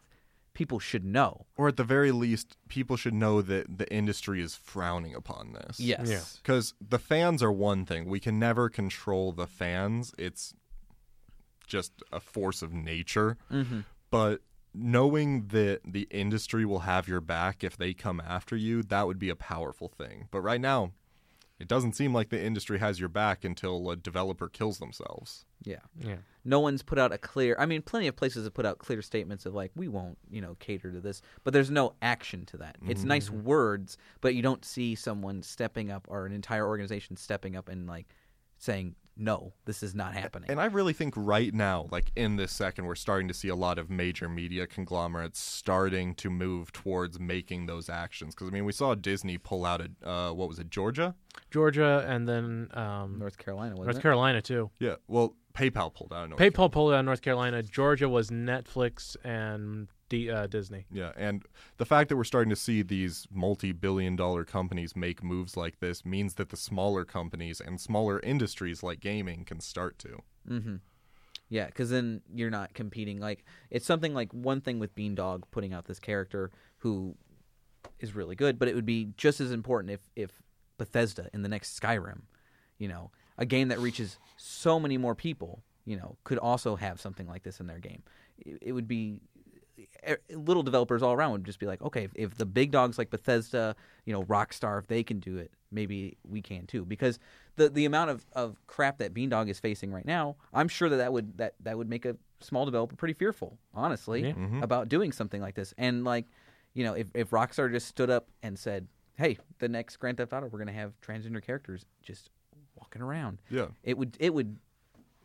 [0.52, 1.46] people should know.
[1.56, 5.78] Or at the very least, people should know that the industry is frowning upon this.
[5.78, 6.09] Yes.
[6.09, 6.22] Yeah.
[6.42, 8.06] Because the fans are one thing.
[8.06, 10.12] We can never control the fans.
[10.18, 10.54] It's
[11.66, 13.37] just a force of nature.
[13.50, 13.85] Mhm.
[14.11, 14.42] But
[14.74, 19.18] knowing that the industry will have your back if they come after you, that would
[19.18, 20.28] be a powerful thing.
[20.33, 20.92] But right now,
[21.61, 25.44] it doesn't seem like the industry has your back until a developer kills themselves.
[25.62, 25.77] Yeah.
[25.99, 26.16] yeah.
[26.44, 29.03] no one's put out a clear i mean plenty of places have put out clear
[29.03, 32.57] statements of like we won't you know cater to this but there's no action to
[32.59, 33.44] that it's nice mm-hmm.
[33.44, 37.87] words but you don't see someone stepping up or an entire organization stepping up and
[37.87, 38.07] like
[38.59, 42.53] saying no this is not happening And I really think right now, like in this
[42.53, 47.18] second, we're starting to see a lot of major media conglomerates starting to move towards
[47.20, 48.35] making those actions.
[48.35, 51.14] Because I mean, we saw Disney pull out a uh, what was it, Georgia?
[51.51, 54.03] Georgia and then um, north carolina wasn't North it?
[54.03, 54.70] Carolina too.
[54.79, 54.96] Yeah.
[55.09, 56.25] Well, PayPal pulled out.
[56.25, 57.62] of North PayPal pulled out of North Carolina.
[57.62, 60.85] Georgia was Netflix and D, uh, Disney.
[60.92, 61.42] Yeah, and
[61.79, 66.05] the fact that we're starting to see these multi-billion dollar companies make moves like this
[66.05, 70.18] means that the smaller companies and smaller industries like gaming can start to.
[70.49, 70.77] Mm-hmm.
[71.49, 73.20] Yeah, because then you're not competing.
[73.20, 77.14] Like it's something like one thing with Beamdog putting out this character who
[78.01, 80.42] is really good, but it would be just as important if if
[80.77, 82.23] Bethesda in the next Skyrim,
[82.79, 87.01] you know, a game that reaches so many more people, you know, could also have
[87.01, 88.03] something like this in their game.
[88.38, 89.20] It, it would be
[90.30, 93.10] little developers all around would just be like, okay, if, if the big dogs like
[93.10, 96.84] Bethesda, you know, Rockstar, if they can do it, maybe we can too.
[96.84, 97.18] Because
[97.56, 100.96] the the amount of, of crap that Beamdog is facing right now, I'm sure that
[100.96, 104.32] that would that that would make a small developer pretty fearful, honestly, Yeah.
[104.32, 104.62] Mhm.
[104.62, 105.74] about doing something like this.
[105.76, 106.26] And like,
[106.74, 110.32] you know, if if Rockstar just stood up and said, "Hey, the next Grand Theft
[110.32, 112.30] Auto, we're going to have transgender characters just
[112.76, 113.66] walking around," Yeah.
[113.82, 114.56] it would it would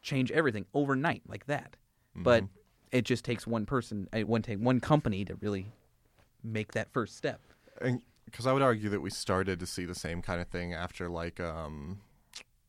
[0.01, 1.77] change everything overnight like that.
[2.15, 2.49] But Mhm.
[2.95, 5.65] It just takes one person, uh, one take one company to really
[6.43, 7.41] make that first step.
[8.25, 11.09] because I would argue that we started to see the same kind of thing after
[11.09, 11.99] like um,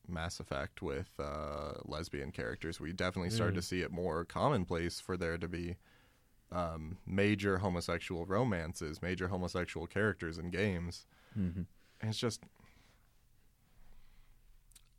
[0.08, 2.80] Mass Effect with uh, lesbian characters.
[2.80, 3.60] We definitely started Mm.
[3.60, 5.76] to see it more commonplace for there to be
[6.52, 11.06] um, major homosexual romances, major homosexual characters in games.
[11.38, 11.62] Mm-hmm.
[12.00, 12.40] And it's just,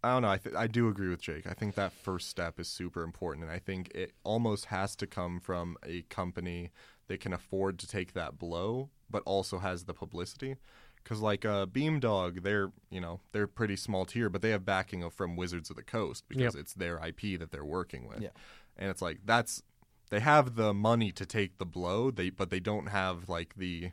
[0.04, 0.30] I don't know.
[0.30, 1.48] I th- I do agree with Jake.
[1.48, 5.08] I think that first step is super important, and I think it almost has to
[5.08, 6.72] come from a company
[7.08, 10.56] that can afford to take that blow, but also has the publicity.
[11.04, 15.10] Because like uh, Beamdog, they're you know they're pretty small tier, but they have backing
[15.10, 16.62] from Wizards of the Coast because Yep.
[16.62, 18.22] it's their IP that they're working with.
[18.22, 18.30] Yeah.
[18.78, 19.64] And it's like that's
[20.10, 23.92] they have the money to take the blow, they but they don't have like the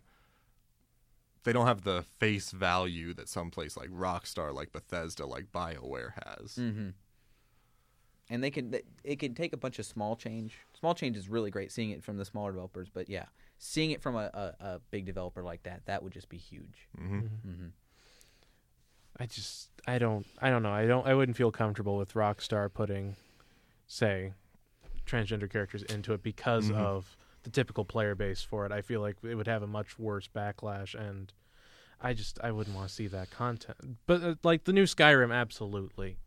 [1.45, 6.13] they don't have the face value that some place like Rockstar, like Bethesda, like BioWare
[6.27, 6.57] has.
[6.57, 6.89] Mm-hmm.
[8.31, 10.57] And they can it can take a bunch of small change.
[10.79, 13.27] Small change is really great seeing it from the smaller developers, but yeah,
[13.59, 16.89] seeing it from a, a, a big developer like that, that would just be huge.
[16.97, 17.67] hmm Mm-hmm.
[19.21, 22.73] I just I don't I don't know I don't I wouldn't feel comfortable with Rockstar
[22.73, 23.15] putting,
[23.87, 24.33] say,
[25.07, 26.77] transgender characters into it because Mhm.
[26.77, 28.73] of the typical player base for it.
[28.73, 31.33] I feel like it would have a much worse backlash, and
[32.01, 33.79] I just I wouldn't want to see that content.
[34.07, 36.19] But uh, like the new Skyrim, absolutely.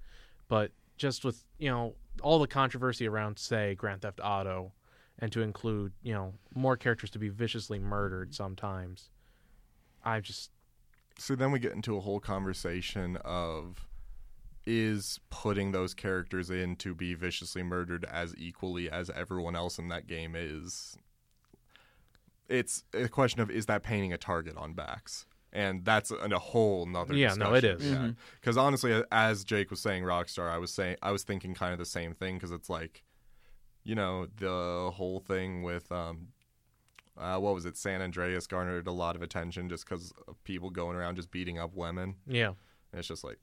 [0.47, 4.71] But just with you know all the controversy around say Grand Theft Auto,
[5.19, 9.09] and to include you know more characters to be viciously murdered sometimes,
[10.03, 10.51] I just
[11.17, 13.87] So then we get into a whole conversation of
[14.69, 19.87] is putting those characters in to be viciously murdered as equally as everyone else in
[19.87, 20.97] that game is.
[22.49, 25.25] It's a question of is that painting a target on backs?
[25.53, 28.05] And that's a, a whole nother Yeah, no, it is discussion.
[28.05, 28.09] is.
[28.09, 28.11] Yeah.
[28.41, 31.79] Because honestly, as Jake was saying, Rockstar, I was saying I was thinking kind of
[31.79, 33.03] the same thing because it's like,
[33.85, 36.27] you know, the whole thing with um,
[37.17, 37.77] uh, what was it?
[37.77, 41.57] San Andreas garnered a lot of attention just because of people going around just beating
[41.57, 42.15] up women.
[42.27, 42.51] yeah.
[42.91, 43.39] And it's just like,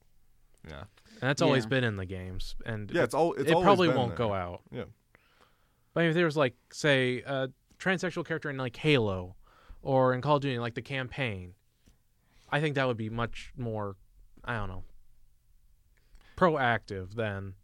[0.68, 1.68] yeah, And that's always Yeah.
[1.70, 3.02] been in the games, and yeah.
[3.04, 3.32] It's all.
[3.34, 4.18] It's it always probably been won't there.
[4.28, 4.62] go out.
[4.70, 4.84] Yeah.
[5.92, 9.36] But if there was like, say, a transsexual character in like Halo,
[9.82, 11.54] or in Call of Duty, like the campaign.
[12.50, 13.96] I think that would be much more,
[14.44, 14.84] I don't know,
[16.36, 17.54] proactive than,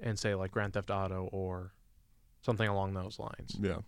[0.00, 1.72] in say like Grand Theft Auto or
[2.42, 3.56] something along those lines.
[3.60, 3.78] Yeah.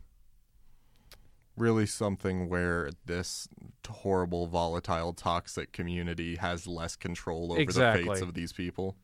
[1.57, 3.49] Really something where this
[3.89, 8.97] horrible, volatile, toxic community has less control over the fates of these people.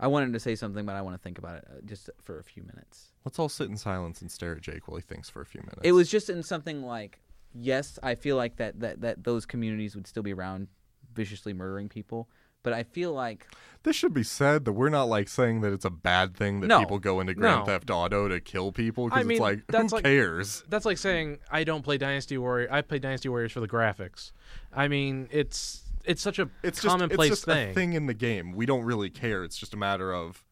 [0.00, 2.38] I wanted to say something, but I want to think about it uh, just for
[2.38, 3.12] a few minutes.
[3.24, 5.60] Let's all sit in silence and stare at Jake while he thinks for a few
[5.60, 5.80] minutes.
[5.82, 7.20] It was just in something like,
[7.54, 10.68] yes, I feel like that that that those communities would still be around,
[11.14, 12.30] viciously murdering people.
[12.62, 13.46] But I feel like
[13.82, 16.66] This should be said that we're not like saying that it's a bad thing that
[16.66, 16.80] No.
[16.80, 17.64] people go into Grand No.
[17.64, 20.62] Theft Auto to kill people I because mean, it's like that's who like- cares?
[20.68, 22.68] That's like saying I don't play Dynasty Warrior.
[22.70, 24.32] I play Dynasty Warriors for the graphics.
[24.72, 27.70] I mean, it's it's such a It's just commonplace it's just thing.
[27.70, 28.52] a thing in the game.
[28.52, 29.44] We don't really care.
[29.44, 30.44] It's just a matter of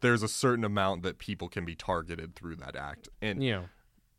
[0.00, 3.08] there's a certain amount that people can be targeted through that act.
[3.22, 3.64] And know,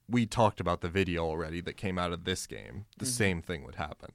[0.09, 2.85] we talked about the video already that came out of this game.
[2.97, 3.11] The Mm-hmm.
[3.11, 4.13] same thing would happen.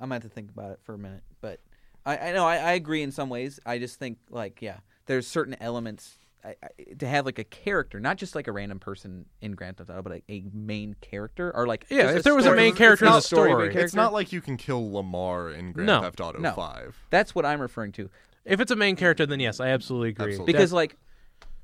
[0.00, 1.60] I'm gonna have to think about it for a minute, but
[2.06, 3.60] I, I know I, I agree in some ways.
[3.66, 8.00] I just think like yeah, there's certain elements I, I, to have like a character,
[8.00, 11.54] not just like a random person in Grand Theft Auto, but a, a main character
[11.54, 13.84] or like Yeah, if there was a main character in not the story, but story.
[13.84, 16.00] It's not like you can kill Lamar in Grand No.
[16.00, 16.52] Theft Auto No.
[16.52, 16.96] 5.
[17.10, 18.08] That's what I'm referring to.
[18.44, 20.28] if it's a main character, then yes, I absolutely agree.
[20.32, 20.52] Absolutely.
[20.52, 20.96] Because like,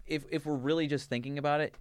[0.07, 1.74] if if we're really just thinking about it,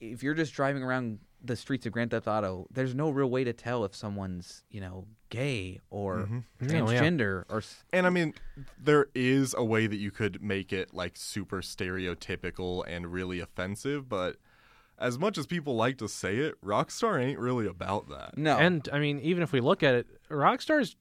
[0.00, 3.44] if you're just driving around the streets of Grand Theft Auto, there's no real way
[3.44, 6.38] to tell if someone's you know gay or mm-hmm.
[6.60, 7.00] No, oh, yeah.
[7.00, 7.62] transgender or
[7.92, 8.34] And I mean,
[8.78, 14.08] there is a way that you could make it like super stereotypical and really offensive,
[14.08, 14.36] but
[14.98, 18.36] as much as people like to say it, Rockstar ain't really about that.
[18.36, 18.58] no.
[18.58, 20.96] And I mean, even if we look at it, Rockstar's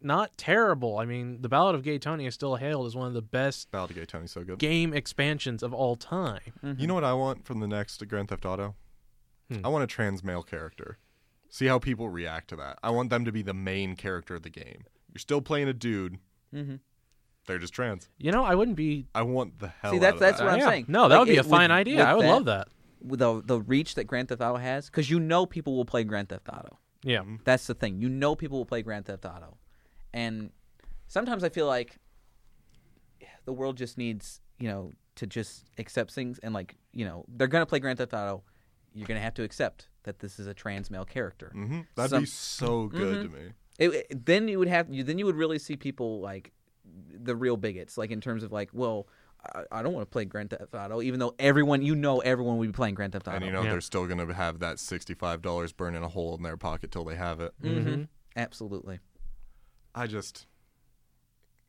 [0.00, 0.98] not terrible.
[0.98, 3.70] I mean, the Ballad of Gay Tony is still hailed as one of the best
[3.70, 4.58] Battle Gate Tony's so good.
[4.58, 6.40] game expansions of all time.
[6.64, 6.80] Mm-hmm.
[6.80, 8.74] You know what I want from the next Grand Theft Auto?
[9.50, 9.64] Hmm.
[9.64, 10.98] I want a trans male character.
[11.50, 12.78] See how people react to that.
[12.82, 14.84] I want them to be the main character of the game.
[15.12, 16.18] You're still playing a dude.
[16.52, 16.76] hmm
[17.46, 18.08] They're just trans.
[18.18, 19.06] You know, I wouldn't be.
[19.14, 20.44] I want the hell See, out that's of that's that.
[20.44, 20.68] what I'm yeah.
[20.68, 20.84] saying.
[20.88, 21.96] No, that Like, would be it- a fine with- idea.
[21.96, 22.68] with I would love that.
[23.00, 26.02] With the the reach that Grand Theft Auto has, because you know people will play
[26.04, 26.78] Grand Theft Auto.
[27.04, 27.22] Yeah.
[27.44, 28.00] That's the thing.
[28.02, 29.56] You know people will play Grand Theft Auto,
[30.12, 30.50] and
[31.06, 31.96] sometimes I feel like
[33.44, 37.46] the world just needs you know to just accept things and like you know they're
[37.48, 38.42] gonna play Grand Theft Auto.
[38.98, 41.50] You're gonna have to accept that this is a trans male character.
[41.54, 43.52] hmm That'd Some- be so good to me.
[43.78, 46.52] It, it- then you would have you then you would really see people like
[46.84, 49.06] the real bigots, like in terms of like, well,
[49.54, 52.56] I, I don't want to play Grand Theft Auto, even though everyone you know everyone
[52.58, 53.36] would be playing Grand Theft Auto.
[53.36, 53.70] And you know Yeah.
[53.70, 57.14] they're still gonna have that sixty-five dollars burning a hole in their pocket till they
[57.14, 57.52] have it.
[57.62, 58.98] hmm Absolutely.
[59.94, 60.46] I just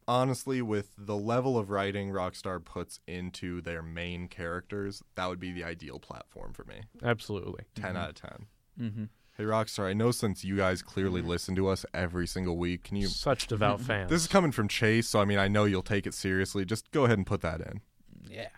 [0.09, 5.51] honestly, with the level of writing Rockstar puts into their main characters, that would be
[5.51, 6.81] the ideal platform for me.
[7.03, 7.65] Absolutely.
[7.75, 8.45] 10 out of ten.
[8.81, 9.03] Mm-hmm.
[9.37, 11.29] Hey Rockstar, I know since you guys clearly Mm-hmm.
[11.29, 13.07] listen to us every single week, can you?
[13.07, 14.09] Such devout fans.
[14.09, 16.65] This is coming from Chase, so I mean I know you'll take it seriously.
[16.65, 17.81] Just go ahead and put that in.
[18.29, 18.49] Yeah.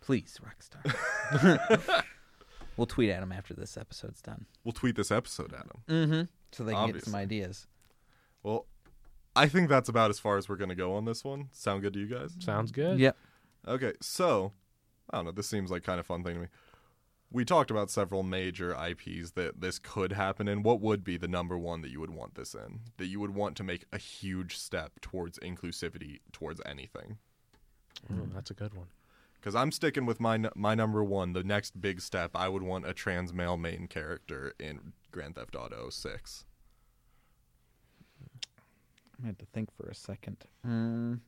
[0.00, 2.04] Please, Rockstar.
[2.76, 4.46] we'll tweet at him after this episode's done.
[4.64, 5.82] We'll tweet this episode at them.
[5.88, 6.22] Mm-hmm.
[6.52, 7.66] So they can get some ideas.
[8.42, 8.66] Well,
[9.36, 11.48] I think that's about as far as we're gonna go on this one.
[11.52, 12.36] Sound good to you guys?
[12.38, 12.98] Sounds good.
[12.98, 13.16] Yep.
[13.66, 14.52] Okay, so
[15.10, 15.32] I don't know.
[15.32, 16.48] This seems like kind of fun thing to me.
[17.30, 20.62] We talked about several major IPs that this could happen in.
[20.62, 22.80] What would be the number one that you would want this in?
[22.98, 27.18] That you would want to make a huge step towards inclusivity towards anything?
[28.12, 28.86] Ooh, that's a good one.
[29.34, 31.32] Because I'm sticking with my my number one.
[31.32, 35.56] The next big step, I would want a trans male main character in Grand Theft
[35.56, 36.44] Auto Six.
[39.22, 40.44] I have to think for a second.
[40.66, 41.20] Mm.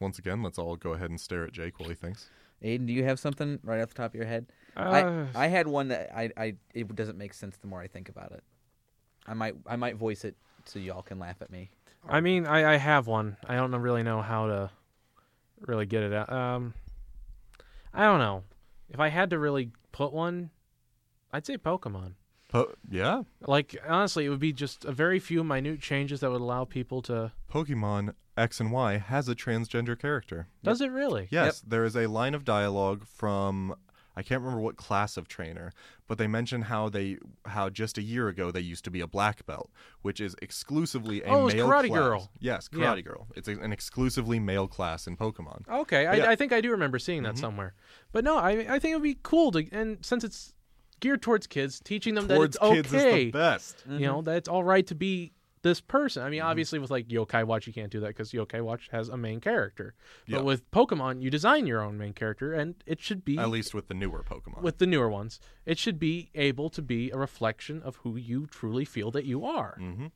[0.00, 2.28] Once again, let's all go ahead and stare at Jake while he thinks.
[2.62, 4.46] Aiden, do you have something right off the top of your head?
[4.76, 7.88] Uh, I I had one that I, I it doesn't make sense the more I
[7.88, 8.42] think about it.
[9.26, 11.70] I might I might voice it so y'all can laugh at me.
[12.08, 13.36] I mean, I, I have one.
[13.46, 14.70] I don't really know how to
[15.60, 16.32] really get it out.
[16.32, 16.74] Um,
[17.94, 18.42] I don't know.
[18.90, 20.50] If I had to really put one,
[21.32, 22.14] I'd say Pokemon.
[22.52, 26.40] Po- yeah, Like honestly, it would be just a very few minute changes that would
[26.42, 27.32] allow people to.
[27.50, 30.48] Pokemon X and Y has a transgender character.
[30.62, 31.28] Does it really?
[31.30, 33.74] Yes, there is a line of dialogue from
[34.14, 35.72] I can't remember what class of trainer,
[36.06, 39.06] but they mention how they how just a year ago they used to be a
[39.06, 39.70] black belt,
[40.02, 41.98] which is exclusively a Oh, it was male Karate class.
[41.98, 42.30] Girl.
[42.38, 42.78] Yes, Yeah.
[42.94, 43.28] Karate Girl.
[43.34, 45.66] It's a, an exclusively male class in Pokemon.
[45.70, 46.28] Okay, I, Yeah.
[46.28, 47.40] I think I do remember seeing that Mhm.
[47.40, 47.72] somewhere.
[48.12, 50.52] But no, I I think it would be cool to, and since it's
[51.02, 53.24] geared towards kids, teaching them Towards that it's kids is okay.
[53.26, 53.84] the best.
[53.86, 56.22] You know that it's all right to be this person.
[56.24, 56.48] I mean, Mm-hmm.
[56.48, 59.38] obviously with like Yokai Watch, you can't do that because Yokai Watch has a main
[59.40, 59.94] character.
[60.28, 60.42] But Yeah.
[60.42, 63.86] with Pokemon, you design your own main character, and it should be At least with
[63.88, 64.62] the newer Pokemon.
[64.62, 65.38] with the newer ones.
[65.66, 69.44] It should be able to be a reflection of who you truly feel that you
[69.44, 69.76] are.
[69.78, 70.06] hmm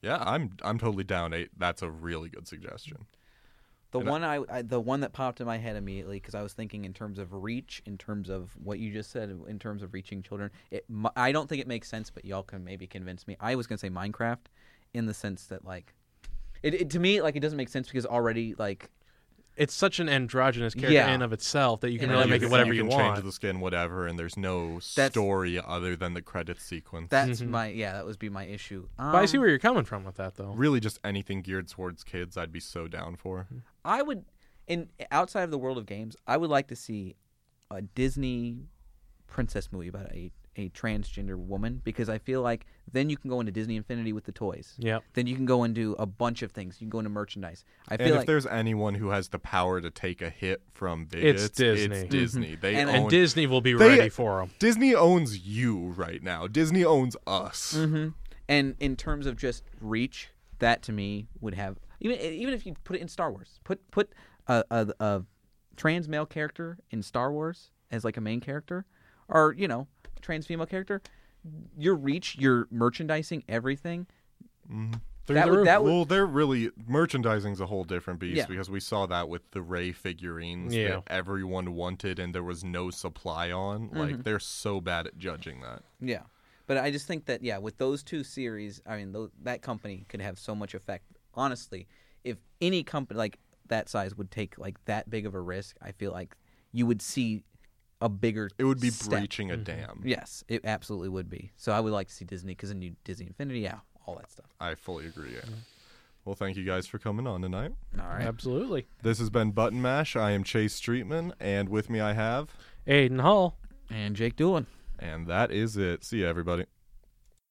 [0.00, 1.32] Yeah, I'm I'm totally down.
[1.32, 1.50] Eight.
[1.56, 3.06] That's a really good suggestion.
[3.92, 6.42] The And one I, I the one that popped in my head immediately because I
[6.42, 9.82] was thinking in terms of reach, in terms of what you just said, in terms
[9.82, 10.50] of reaching children.
[10.70, 13.36] It, m- I don't think it makes sense, but y'all can maybe convince me.
[13.38, 14.46] I was gonna say Minecraft,
[14.94, 15.94] in the sense that like,
[16.62, 18.88] it, it to me like it doesn't make sense because already like
[19.58, 21.12] It's such an androgynous character Yeah.
[21.14, 22.88] in of itself that you can And really then make you it whatever you you,
[22.88, 23.16] want.
[23.16, 27.08] change the skin, whatever, and there's no That's- story other than the credit sequence.
[27.10, 27.48] that's Mhm.
[27.50, 28.88] my yeah that would be my issue.
[28.96, 30.54] but I see Um, where you're coming from with that, though.
[30.54, 33.46] really just anything geared towards kids, I'd be so down for.
[33.84, 34.24] I would,
[34.66, 37.16] in outside of the world of games, I would like to see
[37.70, 38.68] a Disney
[39.26, 43.40] princess movie about a a transgender woman because I feel like then you can go
[43.40, 44.74] into Disney Infinity with the toys.
[44.80, 45.02] Yep.
[45.14, 46.74] Then you can go into a bunch of things.
[46.78, 47.64] You can go into merchandise.
[47.88, 50.60] I feel And if like there's anyone who has the power to take a hit
[50.74, 51.96] from bigots, it's Disney.
[51.96, 52.54] It's Disney.
[52.56, 54.50] They And- own And Disney will be They- ready for them.
[54.58, 56.46] Disney owns you right now.
[56.48, 57.74] Disney owns us.
[57.74, 58.08] hmm
[58.46, 60.28] And in terms of just reach,
[60.58, 63.90] that to me would have even even if you put it in Star Wars, put
[63.90, 64.12] put
[64.48, 65.22] a, a, a
[65.76, 68.84] trans male character in Star Wars as like a main character,
[69.28, 69.86] or you know,
[70.20, 71.00] trans female character.
[71.76, 74.06] Your reach, your merchandising, everything.
[74.70, 75.00] Mhm.
[75.24, 75.66] Through that the would roof.
[75.66, 78.46] that would Well, they're really merchandising's a whole different beast Yeah.
[78.46, 80.88] because we saw that with the Rey figurines Yeah.
[80.88, 83.88] that everyone wanted and there was no supply on.
[83.88, 83.98] Mm-hmm.
[83.98, 85.82] Like they're so bad at judging that.
[86.00, 86.22] Yeah,
[86.66, 90.04] but I just think that yeah, with those two series, I mean, tho- that company
[90.08, 91.04] could have so much effect.
[91.34, 91.86] Honestly,
[92.24, 95.92] if any company like that size would take like that big of a risk, I
[95.92, 96.36] feel like
[96.72, 97.42] you would see
[98.00, 98.50] a bigger.
[98.58, 99.20] It would be step.
[99.20, 99.62] breaching a mm-hmm.
[99.64, 100.02] dam.
[100.04, 101.52] Yes, it absolutely would be.
[101.56, 104.30] So I would like to see Disney because then you Disney Infinity, yeah, all that
[104.30, 104.46] stuff.
[104.60, 105.34] I fully agree.
[105.34, 105.48] Yeah.
[106.24, 107.72] Well, thank you guys for coming on tonight.
[107.98, 108.22] All right.
[108.22, 108.86] Absolutely.
[109.02, 110.14] This has been Button Mash.
[110.14, 112.50] I am Chase Streetman, and with me I have,
[112.86, 113.56] Aiden Hall.
[113.90, 114.66] And Jake Doolin.
[114.98, 116.04] and that is it.
[116.04, 116.66] See you, everybody.